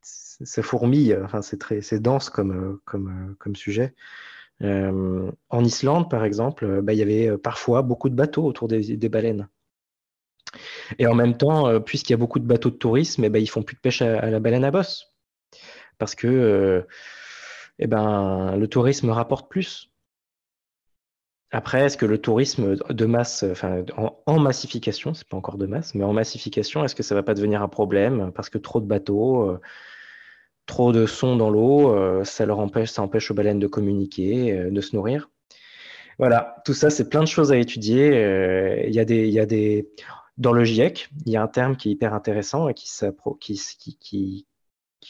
ça 0.00 0.62
fourmille, 0.62 1.16
enfin, 1.24 1.40
c'est 1.42 2.00
dense 2.00 2.30
comme, 2.30 2.52
euh, 2.52 2.82
euh, 2.94 3.34
comme 3.38 3.56
sujet. 3.56 3.94
En 4.62 5.64
Islande, 5.64 6.10
par 6.10 6.24
exemple, 6.24 6.82
bah, 6.82 6.92
il 6.92 6.98
y 6.98 7.02
avait 7.02 7.36
parfois 7.38 7.82
beaucoup 7.82 8.08
de 8.08 8.14
bateaux 8.14 8.44
autour 8.44 8.68
des, 8.68 9.08
baleines. 9.08 9.48
Et 10.98 11.06
en 11.06 11.14
même 11.14 11.36
temps, 11.36 11.80
puisqu'il 11.80 12.12
y 12.12 12.14
a 12.14 12.18
beaucoup 12.18 12.38
de 12.38 12.46
bateaux 12.46 12.70
de 12.70 12.76
tourisme, 12.76 13.24
eh 13.24 13.28
ben, 13.28 13.42
ils 13.42 13.48
font 13.48 13.62
plus 13.62 13.76
de 13.76 13.80
pêche 13.80 14.02
à, 14.02 14.30
la 14.30 14.40
baleine 14.40 14.64
à 14.64 14.70
bosse. 14.70 15.06
Parce 15.98 16.14
que 16.14 16.86
eh 17.78 17.86
ben, 17.86 18.56
le 18.56 18.68
tourisme 18.68 19.10
rapporte 19.10 19.50
plus. 19.50 19.92
Après, 21.50 21.82
est-ce 21.84 21.98
que 21.98 22.06
le 22.06 22.18
tourisme 22.18 22.76
de 22.88 23.04
masse, 23.04 23.44
enfin 23.50 23.84
en, 24.26 24.38
massification, 24.38 25.12
c'est 25.12 25.28
pas 25.28 25.36
encore 25.36 25.58
de 25.58 25.66
masse, 25.66 25.94
mais 25.94 26.02
en 26.02 26.14
massification, 26.14 26.82
est-ce 26.82 26.94
que 26.94 27.02
ça 27.02 27.14
va 27.14 27.22
pas 27.22 27.34
devenir 27.34 27.60
un 27.60 27.68
problème 27.68 28.32
parce 28.32 28.48
que 28.48 28.56
trop 28.56 28.80
de 28.80 28.86
bateaux, 28.86 29.50
euh, 29.50 29.60
trop 30.66 30.92
de 30.92 31.06
sons 31.06 31.36
dans 31.36 31.50
l'eau, 31.50 31.94
euh, 31.94 32.24
ça 32.24 32.46
leur 32.46 32.58
empêche, 32.58 32.90
ça 32.90 33.02
empêche 33.02 33.30
aux 33.30 33.34
baleines 33.34 33.58
de 33.58 33.66
communiquer, 33.66 34.52
euh, 34.52 34.70
de 34.70 34.80
se 34.80 34.94
nourrir. 34.96 35.30
Voilà, 36.18 36.56
tout 36.64 36.74
ça, 36.74 36.90
c'est 36.90 37.08
plein 37.08 37.20
de 37.20 37.26
choses 37.26 37.52
à 37.52 37.56
étudier. 37.56 38.08
Il 38.86 38.94
y 38.94 39.00
a 39.00 39.04
des, 39.04 39.28
il 39.28 39.46
des, 39.46 39.90
dans 40.36 40.52
le 40.52 40.62
GIEC, 40.62 41.08
il 41.26 41.32
y 41.32 41.36
a 41.36 41.42
un 41.42 41.48
terme 41.48 41.76
qui 41.76 41.88
est 41.88 41.92
hyper 41.92 42.14
intéressant 42.14 42.68
et 42.68 42.74
qui, 42.74 44.46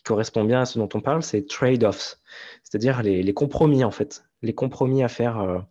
correspond 0.04 0.44
bien 0.44 0.62
à 0.62 0.64
ce 0.64 0.78
dont 0.78 0.88
on 0.94 1.00
parle, 1.00 1.22
c'est 1.22 1.46
trade-offs, 1.46 2.18
c'est-à-dire 2.62 3.02
les, 3.02 3.22
les, 3.22 3.34
compromis 3.34 3.84
en 3.84 3.90
fait, 3.90 4.24
les 4.42 4.54
compromis 4.54 5.02
à 5.02 5.08
faire 5.08 5.64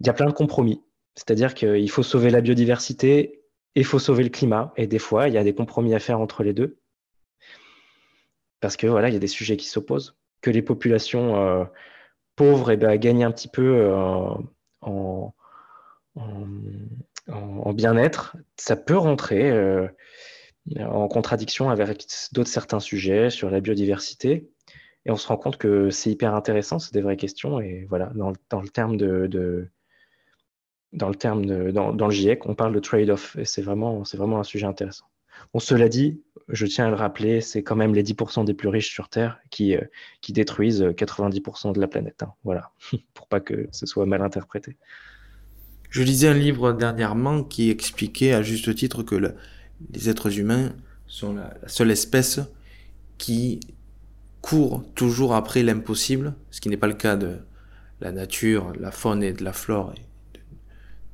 il 0.00 0.06
y 0.06 0.10
a 0.10 0.12
plein 0.12 0.26
de 0.26 0.32
compromis. 0.32 0.82
C'est-à-dire 1.14 1.54
qu'il 1.54 1.90
faut 1.90 2.02
sauver 2.02 2.30
la 2.30 2.40
biodiversité 2.40 3.42
et 3.74 3.80
il 3.80 3.84
faut 3.84 3.98
sauver 3.98 4.22
le 4.22 4.30
climat. 4.30 4.72
Et 4.76 4.86
des 4.86 4.98
fois, 4.98 5.28
il 5.28 5.34
y 5.34 5.38
a 5.38 5.44
des 5.44 5.54
compromis 5.54 5.94
à 5.94 5.98
faire 5.98 6.20
entre 6.20 6.42
les 6.42 6.52
deux. 6.52 6.78
Parce 8.60 8.76
que 8.76 8.86
voilà, 8.86 9.08
il 9.08 9.12
y 9.12 9.16
a 9.16 9.20
des 9.20 9.26
sujets 9.26 9.56
qui 9.56 9.66
s'opposent. 9.66 10.16
Que 10.40 10.50
les 10.50 10.62
populations 10.62 11.36
euh, 11.36 11.64
pauvres 12.36 12.70
eh 12.70 12.76
ben, 12.76 12.96
gagnent 12.96 13.24
un 13.24 13.32
petit 13.32 13.48
peu 13.48 13.76
euh, 13.78 14.32
en, 14.80 15.34
en, 16.14 17.72
bien-être, 17.72 18.36
ça 18.56 18.76
peut 18.76 18.96
rentrer 18.96 19.50
euh, 19.50 19.88
en 20.78 21.08
contradiction 21.08 21.70
avec 21.70 22.06
d'autres 22.32 22.50
certains 22.50 22.80
sujets 22.80 23.30
sur 23.30 23.50
la 23.50 23.60
biodiversité. 23.60 24.50
Et 25.04 25.10
on 25.10 25.16
se 25.16 25.26
rend 25.28 25.36
compte 25.36 25.56
que 25.56 25.90
c'est 25.90 26.10
hyper 26.10 26.34
intéressant, 26.34 26.78
c'est 26.78 26.92
des 26.92 27.00
vraies 27.00 27.16
questions. 27.16 27.60
Et 27.60 27.86
voilà, 27.88 28.12
dans, 28.14 28.30
le 28.30 28.68
terme 28.68 28.96
de, 28.96 29.68
dans 30.92 31.08
le 31.08 31.14
terme 31.14 31.46
de, 31.46 31.70
dans, 31.70 31.92
le 31.92 32.10
GIEC, 32.10 32.46
on 32.46 32.54
parle 32.54 32.74
de 32.74 32.80
trade-off 32.80 33.36
et 33.36 33.44
c'est 33.44 33.62
vraiment, 33.62 34.04
c'est 34.04 34.16
vraiment 34.16 34.38
un 34.38 34.44
sujet 34.44 34.66
intéressant. 34.66 35.06
Bon, 35.52 35.60
cela 35.60 35.88
dit, 35.88 36.20
je 36.48 36.66
tiens 36.66 36.86
à 36.86 36.90
le 36.90 36.96
rappeler, 36.96 37.40
c'est 37.40 37.62
quand 37.62 37.76
même 37.76 37.94
les 37.94 38.02
10% 38.02 38.44
des 38.44 38.54
plus 38.54 38.68
riches 38.68 38.90
sur 38.90 39.08
Terre 39.08 39.38
qui, 39.50 39.76
euh, 39.76 39.82
qui 40.20 40.32
détruisent 40.32 40.82
90% 40.82 41.72
de 41.72 41.80
la 41.80 41.88
planète. 41.88 42.22
Hein. 42.22 42.32
Voilà, 42.44 42.70
pour 43.14 43.26
pas 43.28 43.40
que 43.40 43.68
ce 43.72 43.86
soit 43.86 44.06
mal 44.06 44.22
interprété. 44.22 44.76
Je 45.90 46.02
lisais 46.02 46.28
un 46.28 46.34
livre 46.34 46.72
dernièrement 46.72 47.42
qui 47.42 47.70
expliquait 47.70 48.32
à 48.32 48.42
juste 48.42 48.74
titre 48.74 49.02
que 49.02 49.14
les 49.14 50.08
êtres 50.08 50.38
humains 50.38 50.74
sont 51.06 51.34
la, 51.34 51.56
seule 51.66 51.90
espèce 51.90 52.40
qui 53.16 53.60
court 54.42 54.84
toujours 54.94 55.34
après 55.34 55.62
l'impossible, 55.62 56.34
ce 56.50 56.60
qui 56.60 56.68
n'est 56.68 56.76
pas 56.76 56.86
le 56.86 56.94
cas 56.94 57.16
de 57.16 57.38
la 58.00 58.12
nature, 58.12 58.72
la 58.78 58.92
faune 58.92 59.22
et 59.22 59.32
de 59.32 59.42
la 59.42 59.52
flore, 59.52 59.94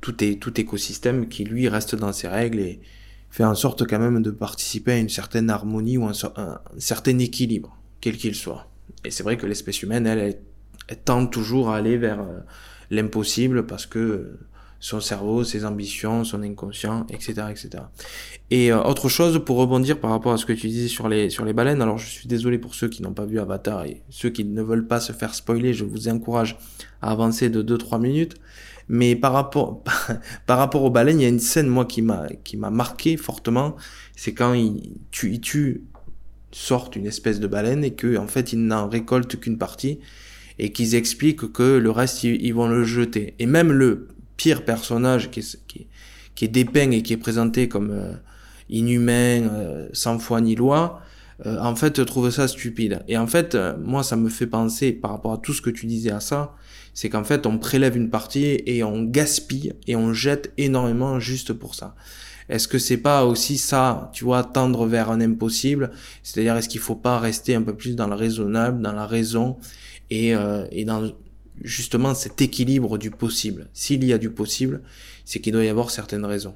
tout, 0.01 0.23
est, 0.23 0.39
tout 0.39 0.59
écosystème 0.59 1.27
qui 1.27 1.45
lui 1.45 1.67
reste 1.67 1.95
dans 1.95 2.13
ses 2.13 2.27
règles 2.27 2.59
et 2.59 2.79
fait 3.35 3.43
en 3.43 3.53
sorte 3.53 3.85
quand 3.85 3.99
même 3.99 4.21
de 4.21 4.31
participer 4.31 4.93
à 4.93 4.97
une 4.97 5.09
certaine 5.09 5.49
harmonie 5.49 5.97
ou 5.97 6.05
un, 6.05 6.13
certain 6.77 7.19
équilibre, 7.19 7.77
quel 7.99 8.15
qu'il 8.15 8.33
soit. 8.33 8.69
Et 9.03 9.11
c'est 9.11 9.23
vrai 9.23 9.35
que 9.35 9.45
l'espèce 9.45 9.83
humaine, 9.83 10.07
elle, 10.07 10.37
elle, 10.87 10.97
tend 11.03 11.27
toujours 11.27 11.69
à 11.69 11.75
aller 11.75 11.97
vers 11.97 12.21
euh, 12.21 12.39
l'impossible 12.91 13.65
parce 13.65 13.87
que 13.87 14.37
son 14.79 15.01
cerveau, 15.01 15.43
ses 15.43 15.65
ambitions, 15.65 16.23
son 16.23 16.43
inconscient, 16.43 17.07
etc., 17.09 17.47
etc. 17.49 17.83
Et 18.51 18.71
euh, 18.71 18.81
autre 18.83 19.09
chose 19.09 19.43
pour 19.43 19.57
rebondir 19.57 19.99
par 19.99 20.11
rapport 20.11 20.31
à 20.31 20.37
ce 20.37 20.45
que 20.45 20.53
tu 20.53 20.69
disais 20.69 20.87
sur 20.87 21.09
les 21.09 21.29
sur 21.29 21.43
les 21.43 21.51
baleines. 21.51 21.81
Alors 21.81 21.97
je 21.97 22.07
suis 22.07 22.29
désolé 22.29 22.57
pour 22.57 22.73
ceux 22.73 22.87
qui 22.87 23.01
n'ont 23.01 23.13
pas 23.13 23.25
vu 23.25 23.39
Avatar 23.41 23.83
et 23.83 24.01
ceux 24.09 24.29
qui 24.29 24.45
ne 24.45 24.61
veulent 24.61 24.87
pas 24.87 25.01
se 25.01 25.11
faire 25.11 25.35
spoiler, 25.35 25.73
je 25.73 25.83
vous 25.83 26.07
encourage 26.07 26.57
à 27.01 27.11
avancer 27.11 27.49
de 27.49 27.61
2-3 27.61 27.99
minutes. 27.99 28.35
Mais 28.87 29.15
par 29.15 29.33
rapport 29.33 29.83
par 30.45 30.57
rapport 30.57 30.83
aux 30.83 30.89
baleines, 30.91 31.19
il 31.19 31.23
y 31.23 31.25
a 31.25 31.29
une 31.29 31.39
scène 31.39 31.67
moi 31.67 31.85
qui 31.85 32.01
m'a 32.01 32.27
qui 32.43 32.57
m'a 32.57 32.69
marqué 32.69 33.17
fortement. 33.17 33.75
C'est 34.15 34.33
quand 34.33 34.53
ils 34.53 34.97
tuent, 35.11 35.33
ils 35.33 35.41
tuent 35.41 35.81
sortent 36.51 36.95
une 36.95 37.05
espèce 37.05 37.39
de 37.39 37.47
baleine 37.47 37.83
et 37.83 37.93
que 37.93 38.17
en 38.17 38.27
fait 38.27 38.53
ils 38.53 38.65
n'en 38.65 38.87
récoltent 38.87 39.39
qu'une 39.39 39.57
partie 39.57 39.99
et 40.57 40.71
qu'ils 40.71 40.95
expliquent 40.95 41.51
que 41.51 41.77
le 41.77 41.91
reste 41.91 42.23
ils, 42.23 42.53
vont 42.53 42.67
le 42.67 42.83
jeter. 42.83 43.35
Et 43.39 43.45
même 43.45 43.71
le 43.71 44.07
pire 44.37 44.63
personnage 44.63 45.31
qui 45.31 45.41
est, 45.41 45.67
qui, 45.67 45.87
qui 46.35 46.45
est 46.45 46.49
dépeint 46.49 46.91
et 46.91 47.01
qui 47.01 47.13
est 47.13 47.17
présenté 47.17 47.67
comme 47.67 47.91
euh, 47.91 48.13
inhumain, 48.69 49.49
euh, 49.49 49.89
sans 49.91 50.17
foi 50.19 50.39
ni 50.39 50.55
loi, 50.55 51.01
euh, 51.45 51.59
en 51.59 51.75
fait, 51.75 52.05
trouve 52.05 52.29
ça 52.29 52.47
stupide. 52.47 53.03
Et 53.09 53.17
en 53.17 53.27
fait, 53.27 53.57
moi, 53.83 54.03
ça 54.03 54.15
me 54.15 54.29
fait 54.29 54.47
penser, 54.47 54.93
par 54.93 55.11
rapport 55.11 55.33
à 55.33 55.37
tout 55.37 55.53
ce 55.53 55.61
que 55.61 55.69
tu 55.69 55.85
disais 55.85 56.11
à 56.11 56.21
ça, 56.21 56.55
c'est 56.95 57.09
qu'en 57.09 57.25
fait, 57.25 57.45
on 57.45 57.59
prélève 57.59 57.95
une 57.95 58.09
partie 58.09 58.63
et 58.65 58.83
on 58.83 59.03
gaspille 59.03 59.73
et 59.85 59.95
on 59.95 60.13
jette 60.13 60.53
énormément 60.57 61.19
juste 61.19 61.53
pour 61.53 61.75
ça. 61.75 61.93
Est-ce 62.47 62.67
que 62.67 62.77
c'est 62.77 62.97
pas 62.97 63.25
aussi 63.25 63.57
ça, 63.57 64.09
tu 64.13 64.23
vois, 64.23 64.43
tendre 64.43 64.87
vers 64.87 65.11
un 65.11 65.19
impossible? 65.19 65.91
C'est-à-dire, 66.23 66.55
est-ce 66.55 66.69
qu'il 66.69 66.79
faut 66.79 66.95
pas 66.95 67.19
rester 67.19 67.53
un 67.53 67.63
peu 67.63 67.75
plus 67.75 67.95
dans 67.95 68.07
le 68.07 68.15
raisonnable, 68.15 68.81
dans 68.81 68.93
la 68.93 69.05
raison 69.05 69.57
et, 70.09 70.33
euh, 70.35 70.65
dans 70.85 71.11
justement 71.61 72.13
cet 72.15 72.41
équilibre 72.41 72.97
du 72.97 73.11
possible? 73.11 73.67
S'il 73.73 74.05
y 74.05 74.13
a 74.13 74.17
du 74.17 74.29
possible, 74.29 74.81
c'est 75.25 75.39
qu'il 75.39 75.51
doit 75.51 75.65
y 75.65 75.69
avoir 75.69 75.89
certaines 75.89 76.25
raisons. 76.25 76.55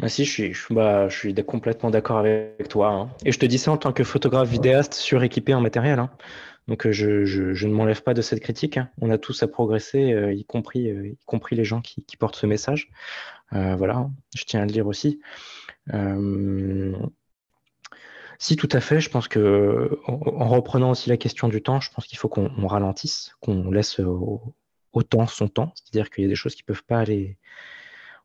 Bah 0.00 0.08
si, 0.08 0.24
je 0.24 0.30
suis, 0.30 0.54
bah, 0.70 1.08
je 1.08 1.16
suis 1.16 1.34
complètement 1.34 1.90
d'accord 1.90 2.18
avec 2.18 2.68
toi. 2.68 2.88
Hein. 2.90 3.10
Et 3.24 3.32
je 3.32 3.38
te 3.38 3.46
dis 3.46 3.58
ça 3.58 3.70
en 3.70 3.76
tant 3.76 3.92
que 3.92 4.02
photographe 4.02 4.48
vidéaste 4.48 4.94
suréquipé 4.94 5.54
en 5.54 5.60
matériel. 5.60 5.98
Hein. 5.98 6.10
Donc 6.70 6.88
je, 6.88 7.24
je, 7.24 7.66
ne 7.66 7.74
m'enlève 7.74 8.04
pas 8.04 8.14
de 8.14 8.22
cette 8.22 8.38
critique. 8.38 8.76
Hein. 8.76 8.88
On 9.00 9.10
a 9.10 9.18
tous 9.18 9.42
à 9.42 9.48
progresser, 9.48 10.12
euh, 10.12 10.32
y, 10.32 10.44
compris, 10.44 10.88
euh, 10.88 11.08
y 11.08 11.18
compris 11.26 11.56
les 11.56 11.64
gens 11.64 11.80
qui, 11.80 12.16
portent 12.16 12.36
ce 12.36 12.46
message. 12.46 12.92
Euh, 13.52 13.74
voilà, 13.74 14.08
je 14.36 14.44
tiens 14.44 14.62
à 14.62 14.66
le 14.66 14.70
dire 14.70 14.86
aussi. 14.86 15.20
Euh, 15.92 16.94
si, 18.38 18.54
tout 18.54 18.68
à 18.70 18.78
fait. 18.78 19.00
Je 19.00 19.10
pense 19.10 19.26
que, 19.26 19.98
en 20.06 20.46
reprenant 20.46 20.92
aussi 20.92 21.08
la 21.08 21.16
question 21.16 21.48
du 21.48 21.60
temps, 21.60 21.80
je 21.80 21.90
pense 21.90 22.06
qu'il 22.06 22.18
faut 22.18 22.28
qu'on 22.28 22.66
ralentisse, 22.68 23.32
qu'on 23.40 23.72
laisse 23.72 23.98
au, 23.98 24.54
temps 25.02 25.26
son 25.26 25.48
temps. 25.48 25.72
C'est-à-dire 25.74 26.08
qu'il 26.08 26.22
y 26.22 26.26
a 26.28 26.30
des 26.30 26.36
choses 26.36 26.54
qui 26.54 26.62
peuvent 26.62 26.84
pas 26.84 27.00
aller. 27.00 27.36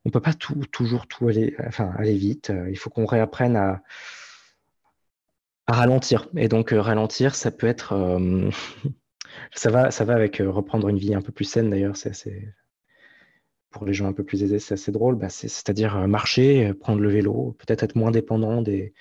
On 0.05 0.12
peut 0.12 0.21
pas 0.21 0.36
toujours 0.71 1.08
tout 1.08 1.29
aller, 1.29 1.55
enfin, 1.65 1.95
aller 1.97 2.15
vite. 2.15 2.53
Il 2.69 2.77
faut 2.77 2.91
qu'on 2.91 3.08
réapprenne 3.08 3.55
à, 3.55 3.81
à 5.67 5.73
ralentir. 5.73 6.30
Et 6.36 6.47
donc, 6.47 6.73
euh, 6.73 6.82
ralentir, 6.82 7.36
ça 7.36 7.51
peut 7.51 7.67
être. 7.67 7.93
Euh, 7.93 8.49
ça, 9.56 9.69
va, 9.69 9.91
ça 9.91 10.06
va 10.06 10.13
avec 10.13 10.41
euh, 10.41 10.49
reprendre 10.49 10.89
une 10.89 10.97
vie 10.97 11.13
un 11.15 11.21
peu 11.21 11.32
plus 11.32 11.45
saine, 11.45 11.69
d'ailleurs. 11.69 11.97
C'est 11.97 12.10
assez. 12.10 12.49
Pour 13.71 13.86
les 13.86 13.93
gens 13.93 14.08
un 14.08 14.13
peu 14.13 14.23
plus 14.23 14.41
aisés, 14.43 14.60
c'est 14.60 14.75
assez 14.75 14.91
drôle. 14.91 15.15
Bah, 15.15 15.30
c'est-à-dire 15.30 16.08
marcher, 16.08 16.73
prendre 16.73 17.01
le 17.01 17.10
vélo, 17.10 17.58
peut-être 17.60 17.84
être 17.84 17.95
moins 17.95 18.12
dépendant 18.12 18.62
des, 18.62 18.93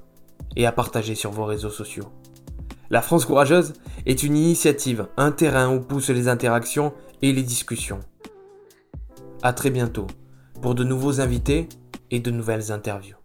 et 0.56 0.66
à 0.66 0.72
partager 0.72 1.14
sur 1.14 1.30
vos 1.30 1.44
réseaux 1.44 1.70
sociaux. 1.70 2.10
La 2.90 3.02
France 3.02 3.24
courageuse 3.24 3.72
est 4.06 4.22
une 4.22 4.36
initiative, 4.36 5.08
un 5.16 5.32
terrain 5.32 5.74
où 5.74 5.80
poussent 5.80 6.10
les 6.10 6.28
interactions 6.28 6.92
et 7.22 7.32
les 7.32 7.42
discussions. 7.42 8.00
A 9.42 9.52
très 9.52 9.70
bientôt 9.70 10.06
pour 10.62 10.74
de 10.74 10.84
nouveaux 10.84 11.20
invités 11.20 11.68
et 12.10 12.20
de 12.20 12.30
nouvelles 12.30 12.72
interviews. 12.72 13.15